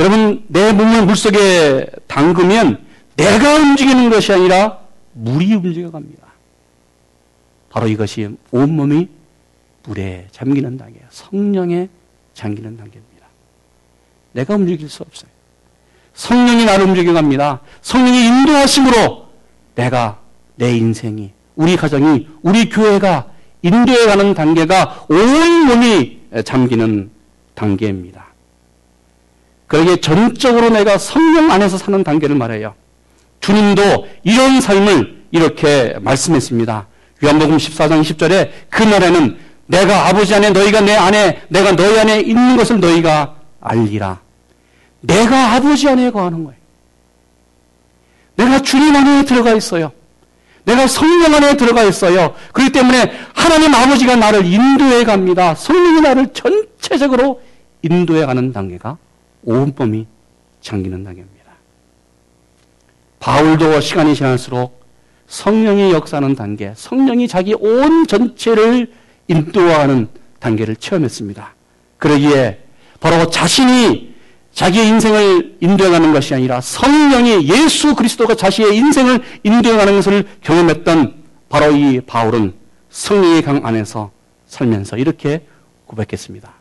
여러분, 0.00 0.44
내 0.48 0.72
몸을 0.72 1.06
물 1.06 1.14
속에 1.14 1.86
담그면 2.08 2.84
내가 3.14 3.54
움직이는 3.54 4.10
것이 4.10 4.32
아니라 4.32 4.80
물이 5.12 5.54
움직여 5.54 5.92
갑니다. 5.92 6.26
바로 7.70 7.86
이것이 7.86 8.36
온몸이 8.50 9.14
물에 9.86 10.26
잠기는 10.30 10.76
단계예요. 10.76 11.06
성령에 11.10 11.88
잠기는 12.34 12.76
단계입니다. 12.76 13.26
내가 14.32 14.54
움직일 14.54 14.88
수 14.88 15.02
없어요. 15.02 15.30
성령이 16.14 16.64
나를 16.64 16.86
움직여갑니다. 16.86 17.60
성령이 17.82 18.26
인도하심으로 18.26 19.26
내가 19.74 20.20
내 20.56 20.76
인생이 20.76 21.32
우리 21.54 21.76
가정이 21.76 22.28
우리 22.42 22.68
교회가 22.68 23.28
인도해가는 23.62 24.34
단계가 24.34 25.06
온 25.08 25.66
몸이 25.66 26.20
잠기는 26.44 27.10
단계입니다. 27.54 28.26
그러기에 29.66 29.96
전적으로 29.96 30.70
내가 30.70 30.98
성령 30.98 31.50
안에서 31.50 31.78
사는 31.78 32.02
단계를 32.04 32.36
말해요. 32.36 32.74
주님도 33.40 34.06
이런 34.22 34.60
삶을 34.60 35.24
이렇게 35.30 35.96
말씀했습니다. 36.00 36.86
요한복음 37.24 37.56
14장 37.56 38.02
10절에 38.02 38.50
그날에는 38.70 39.45
내가 39.66 40.08
아버지 40.08 40.34
안에 40.34 40.50
너희가 40.50 40.80
내 40.80 40.94
안에 40.94 41.42
내가 41.48 41.74
너희 41.74 41.98
안에 41.98 42.20
있는 42.20 42.56
것을 42.56 42.80
너희가 42.80 43.36
알리라. 43.60 44.20
내가 45.00 45.54
아버지 45.54 45.88
안에 45.88 46.10
거하는 46.10 46.44
거예요. 46.44 46.58
내가 48.36 48.60
주님 48.60 48.94
안에 48.94 49.24
들어가 49.24 49.52
있어요. 49.52 49.92
내가 50.64 50.86
성령 50.88 51.32
안에 51.34 51.56
들어가 51.56 51.84
있어요. 51.84 52.34
그렇기 52.52 52.72
때문에 52.72 53.12
하나님 53.34 53.72
아버지가 53.74 54.16
나를 54.16 54.44
인도해 54.44 55.04
갑니다. 55.04 55.54
성령이 55.54 56.00
나를 56.00 56.32
전체적으로 56.32 57.40
인도해 57.82 58.26
가는 58.26 58.52
단계가 58.52 58.98
온몸이 59.44 60.06
잠기는 60.60 61.04
단계입니다. 61.04 61.36
바울도 63.20 63.80
시간이 63.80 64.14
지날수록 64.14 64.84
성령이 65.28 65.92
역사하는 65.92 66.34
단계, 66.34 66.72
성령이 66.76 67.28
자기 67.28 67.54
온 67.54 68.06
전체를 68.06 68.92
인도하는 69.28 70.08
단계를 70.40 70.76
체험했습니다. 70.76 71.54
그러기에 71.98 72.60
바로 73.00 73.30
자신이 73.30 74.14
자기의 74.52 74.88
인생을 74.88 75.56
인도해가는 75.60 76.12
것이 76.12 76.34
아니라 76.34 76.60
성령이 76.60 77.48
예수 77.48 77.94
그리스도가 77.94 78.34
자신의 78.34 78.76
인생을 78.76 79.20
인도해가는 79.42 79.94
것을 79.96 80.24
경험했던 80.42 81.14
바로 81.48 81.72
이 81.72 82.00
바울은 82.00 82.54
성령의 82.90 83.42
강 83.42 83.66
안에서 83.66 84.10
살면서 84.46 84.96
이렇게 84.96 85.46
고백했습니다. 85.86 86.52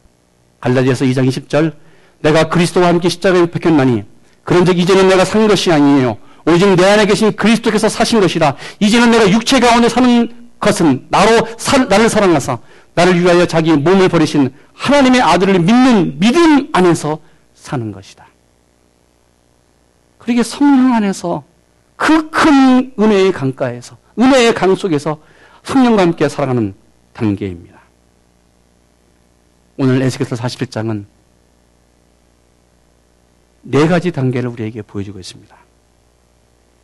갈라디아서 0.59 1.05
2장 1.05 1.27
20절 1.29 1.73
내가 2.21 2.49
그리스도와 2.49 2.87
함께 2.87 3.07
십자가에 3.07 3.45
박혔나니 3.45 4.03
그런즉 4.43 4.77
이제는 4.77 5.07
내가 5.07 5.23
산 5.23 5.47
것이 5.47 5.71
아니에요. 5.71 6.17
오직 6.45 6.75
내 6.75 6.85
안에 6.85 7.05
계신 7.05 7.35
그리스도께서 7.35 7.89
사신 7.89 8.19
것이라. 8.19 8.55
이제는 8.79 9.11
내가 9.11 9.29
육체 9.31 9.59
가운데 9.59 9.89
사는 9.89 10.44
것은 10.65 11.07
나로 11.09 11.47
사, 11.57 11.77
나를 11.85 12.09
사랑하사 12.09 12.59
나를 12.95 13.19
위하여 13.21 13.45
자기 13.45 13.71
몸을 13.73 14.09
버리신 14.09 14.53
하나님의 14.73 15.21
아들을 15.21 15.59
믿는 15.59 16.19
믿음 16.19 16.69
안에서 16.73 17.19
사는 17.53 17.91
것이다. 17.91 18.25
그러게 20.17 20.43
성령 20.43 20.93
안에서 20.93 21.43
그 21.95 22.29
큰 22.31 22.93
은혜의 22.99 23.31
강가에서 23.31 23.97
은혜의 24.19 24.53
강 24.53 24.75
속에서 24.75 25.19
성령과 25.63 26.01
함께 26.01 26.27
살아가는 26.27 26.73
단계입니다. 27.13 27.79
오늘 29.77 30.01
에스겔서 30.01 30.35
41장은 30.35 31.05
네 33.61 33.87
가지 33.87 34.11
단계를 34.11 34.49
우리에게 34.49 34.81
보여주고 34.81 35.19
있습니다. 35.19 35.55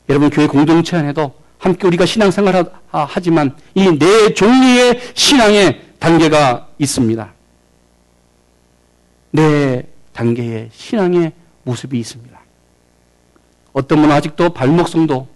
여러분 0.10 0.30
교회 0.30 0.48
공동체 0.48 0.98
안에도 0.98 1.34
함께 1.62 1.86
우리가 1.88 2.06
신앙생활 2.08 2.66
하지만 2.90 3.56
이 3.76 3.88
네 3.88 4.34
종류의 4.34 5.00
신앙의 5.14 5.82
단계가 6.00 6.68
있습니다. 6.80 7.34
네 9.32 9.88
단계의 10.14 10.70
신앙의 10.74 11.32
모습이 11.64 12.00
있습니다. 12.00 12.40
어떤 13.74 14.02
분은 14.02 14.14
아직도 14.14 14.50
발목성도, 14.50 15.28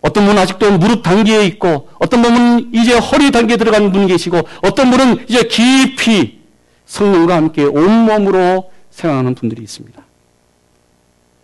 어떤 0.00 0.24
분은 0.26 0.38
아직도 0.40 0.78
무릎 0.78 1.02
단계에 1.02 1.46
있고, 1.46 1.88
어떤 2.00 2.22
분은 2.22 2.74
이제 2.74 2.98
허리 2.98 3.30
단계에 3.30 3.56
들어간 3.58 3.92
분이 3.92 4.06
계시고, 4.08 4.40
어떤 4.62 4.90
분은 4.90 5.28
이제 5.28 5.42
깊이 5.44 6.40
성령과 6.86 7.36
함께 7.36 7.64
온몸으로 7.64 8.72
생각하는 8.90 9.34
분들이 9.34 9.62
있습니다. 9.62 10.02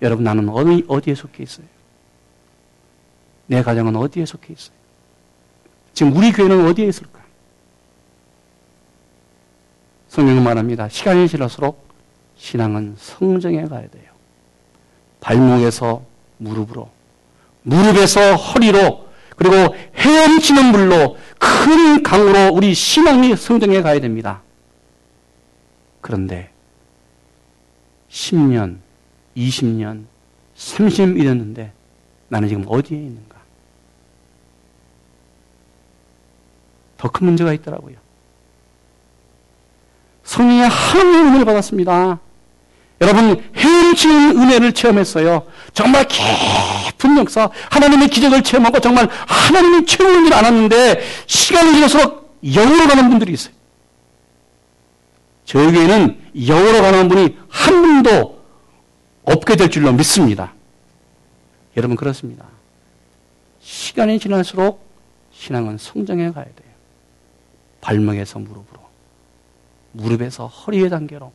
여러분, 0.02 0.24
나는 0.24 0.48
어디, 0.48 0.84
어디에 0.88 1.14
속해 1.14 1.42
있어요? 1.42 1.66
내 3.50 3.64
가정은 3.64 3.96
어디에 3.96 4.24
속해 4.24 4.52
있어요? 4.52 4.76
지금 5.92 6.16
우리 6.16 6.30
교회는 6.30 6.68
어디에 6.68 6.86
있을까? 6.86 7.18
성경은 10.06 10.44
말합니다. 10.44 10.88
시간이 10.88 11.26
지날수록 11.26 11.84
신앙은 12.36 12.94
성정에 12.96 13.64
가야 13.64 13.88
돼요. 13.88 14.12
발목에서 15.18 16.04
무릎으로, 16.38 16.90
무릎에서 17.62 18.36
허리로, 18.36 19.08
그리고 19.34 19.74
헤엄치는 19.96 20.66
물로 20.66 21.16
큰 21.40 22.04
강으로 22.04 22.54
우리 22.54 22.72
신앙이 22.72 23.34
성정에 23.34 23.82
가야 23.82 23.98
됩니다. 23.98 24.42
그런데 26.00 26.52
10년, 28.10 28.78
20년, 29.36 30.04
30년 30.56 31.18
이랬는데 31.18 31.72
나는 32.28 32.48
지금 32.48 32.64
어디에 32.68 32.96
있는가? 32.96 33.29
더 37.00 37.08
큰 37.08 37.24
문제가 37.26 37.54
있더라고요. 37.54 37.96
성령의 40.22 40.68
하나님의 40.68 41.20
은혜를 41.22 41.44
받았습니다. 41.46 42.20
여러분 43.00 43.42
헤엄치는 43.56 44.38
은혜를 44.38 44.74
체험했어요. 44.74 45.46
정말 45.72 46.06
깊은 46.06 47.16
역사, 47.16 47.48
하나님의 47.70 48.08
기적을 48.08 48.42
체험하고 48.42 48.80
정말 48.80 49.08
하나님이 49.26 49.86
채우는 49.86 50.26
일을 50.26 50.36
안 50.36 50.44
하는데 50.44 51.00
시간이 51.26 51.72
지날수록 51.72 52.38
영으로 52.44 52.86
가는 52.86 53.08
분들이 53.08 53.32
있어요. 53.32 53.54
저에게는 55.46 56.20
영으로 56.34 56.82
가는 56.82 57.08
분이 57.08 57.38
한 57.48 57.82
분도 57.82 58.44
없게 59.24 59.56
될 59.56 59.70
줄로 59.70 59.90
믿습니다. 59.92 60.52
여러분 61.78 61.96
그렇습니다. 61.96 62.44
시간이 63.60 64.18
지날수록 64.18 64.84
신앙은 65.32 65.78
성장해 65.78 66.32
가야 66.32 66.44
돼요. 66.44 66.69
발목에서 67.80 68.38
무릎으로, 68.38 68.80
무릎에서 69.92 70.46
허리의 70.46 70.90
단계로, 70.90 71.32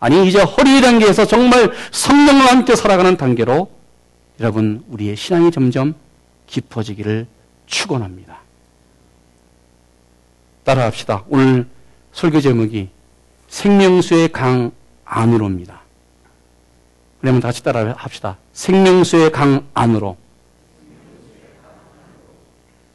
아니 0.00 0.26
이제 0.28 0.40
허리의 0.40 0.80
단계에서 0.80 1.26
정말 1.26 1.72
성령과 1.90 2.50
함께 2.52 2.76
살아가는 2.76 3.16
단계로 3.16 3.70
여러분 4.40 4.84
우리의 4.88 5.16
신앙이 5.16 5.50
점점 5.50 5.94
깊어지기를 6.46 7.26
축원합니다. 7.66 8.38
따라합시다. 10.64 11.24
오늘 11.28 11.66
설교 12.12 12.40
제목이 12.40 12.90
생명수의 13.48 14.28
강 14.28 14.70
안으로입니다. 15.04 15.80
그러면 17.20 17.40
다시 17.40 17.62
따라 17.62 17.94
합시다. 17.96 18.36
생명수의 18.52 19.32
강 19.32 19.66
안으로. 19.74 20.16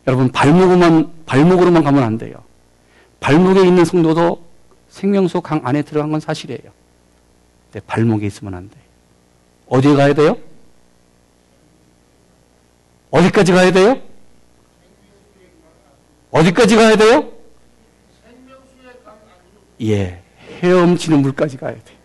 여러분, 0.07 0.31
발목으로만, 0.31 1.11
발목으로만 1.25 1.83
가면 1.83 2.03
안 2.03 2.17
돼요. 2.17 2.43
발목에 3.23 3.65
있는 3.65 3.85
성도도 3.85 4.45
생명수 4.89 5.39
강 5.39 5.61
안에 5.63 5.81
들어간 5.81 6.11
건 6.11 6.19
사실이에요. 6.19 6.61
근데 7.71 7.85
발목에 7.87 8.27
있으면 8.27 8.53
안 8.53 8.69
돼. 8.69 8.77
어디에 9.67 9.95
가야 9.95 10.13
돼요? 10.13 10.37
어디까지 13.11 13.53
가야 13.53 13.71
돼요? 13.71 14.01
어디까지 16.31 16.75
가야 16.75 16.95
돼요? 16.97 17.31
예, 19.81 20.21
헤엄치는 20.61 21.21
물까지 21.21 21.57
가야 21.57 21.75
돼. 21.75 21.97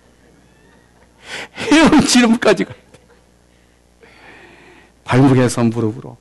헤엄치는 1.56 2.30
물까지 2.30 2.64
가야 2.64 2.76
돼. 2.76 2.98
발목에서 5.04 5.64
무릎으로, 5.64 6.16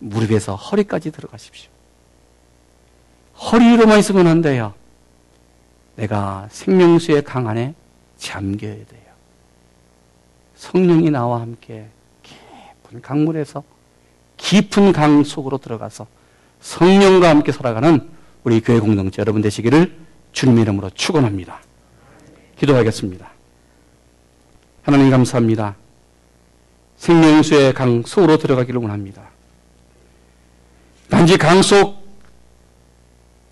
무릎에서 0.00 0.54
허리까지 0.54 1.12
들어가십시오. 1.12 1.77
허리로만 3.40 3.98
있으면 4.00 4.26
안 4.26 4.42
돼요. 4.42 4.74
내가 5.96 6.48
생명수의 6.50 7.22
강 7.24 7.48
안에 7.48 7.74
잠겨야 8.16 8.74
돼요. 8.74 9.08
성령이 10.56 11.10
나와 11.10 11.40
함께 11.40 11.88
깊은 12.22 13.00
강물에서 13.00 13.62
깊은 14.36 14.92
강 14.92 15.24
속으로 15.24 15.58
들어가서 15.58 16.06
성령과 16.60 17.28
함께 17.28 17.52
살아가는 17.52 18.08
우리 18.44 18.60
교회 18.60 18.80
공동체 18.80 19.20
여러분 19.20 19.42
되시기를 19.42 19.96
주님의 20.32 20.62
이름으로 20.62 20.90
축원합니다. 20.90 21.60
기도하겠습니다. 22.58 23.30
하나님 24.82 25.10
감사합니다. 25.10 25.76
생명수의 26.96 27.74
강 27.74 28.02
속으로 28.02 28.38
들어가기를 28.38 28.80
원합니다. 28.80 29.22
단지 31.08 31.38
강 31.38 31.62
속 31.62 32.07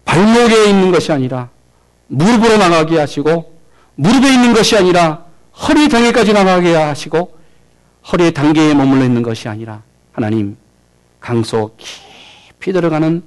발목에 0.07 0.71
있는 0.71 0.91
것이 0.91 1.13
아니라 1.13 1.51
무릎으로 2.07 2.57
나가게 2.57 2.99
하시고 2.99 3.55
무릎에 3.97 4.33
있는 4.33 4.55
것이 4.55 4.77
아니라 4.77 5.27
허리 5.69 5.89
등에까지 5.89 6.33
나가게 6.33 6.75
하시고 6.75 7.37
허리의 8.11 8.33
단계에 8.33 8.73
머물러 8.73 9.05
있는 9.05 9.23
것이 9.23 9.49
아니라 9.49 9.83
하나님 10.13 10.57
강소 11.21 11.77
깊이 11.77 12.73
들어가는 12.73 13.23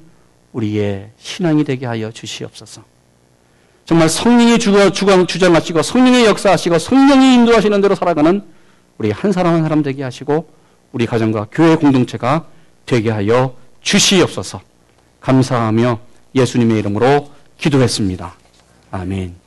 우리의 0.54 1.12
신앙이 1.20 1.64
되게 1.64 1.86
하여 1.86 2.12
주시옵소서. 2.12 2.82
정말 3.86 4.08
성령이 4.08 4.58
주강, 4.60 5.28
주장하시고 5.28 5.82
성령의 5.82 6.26
역사하시고 6.26 6.80
성령이 6.80 7.34
인도하시는 7.36 7.82
대로 7.82 7.96
살아가는 7.96 8.44
우리 8.98 9.12
한 9.12 9.32
사람 9.32 9.56
한 9.56 9.64
사람 9.64 9.84
되게 9.84 10.04
하시고 10.04 10.48
우리 10.92 11.06
가정과 11.06 11.48
교회 11.52 11.76
공동체가 11.76 12.46
되게 12.86 13.10
하여 13.10 13.56
주시옵소서. 13.82 14.62
감사하며 15.20 16.09
예수님의 16.36 16.80
이름으로 16.80 17.32
기도했습니다. 17.58 18.34
아멘. 18.92 19.39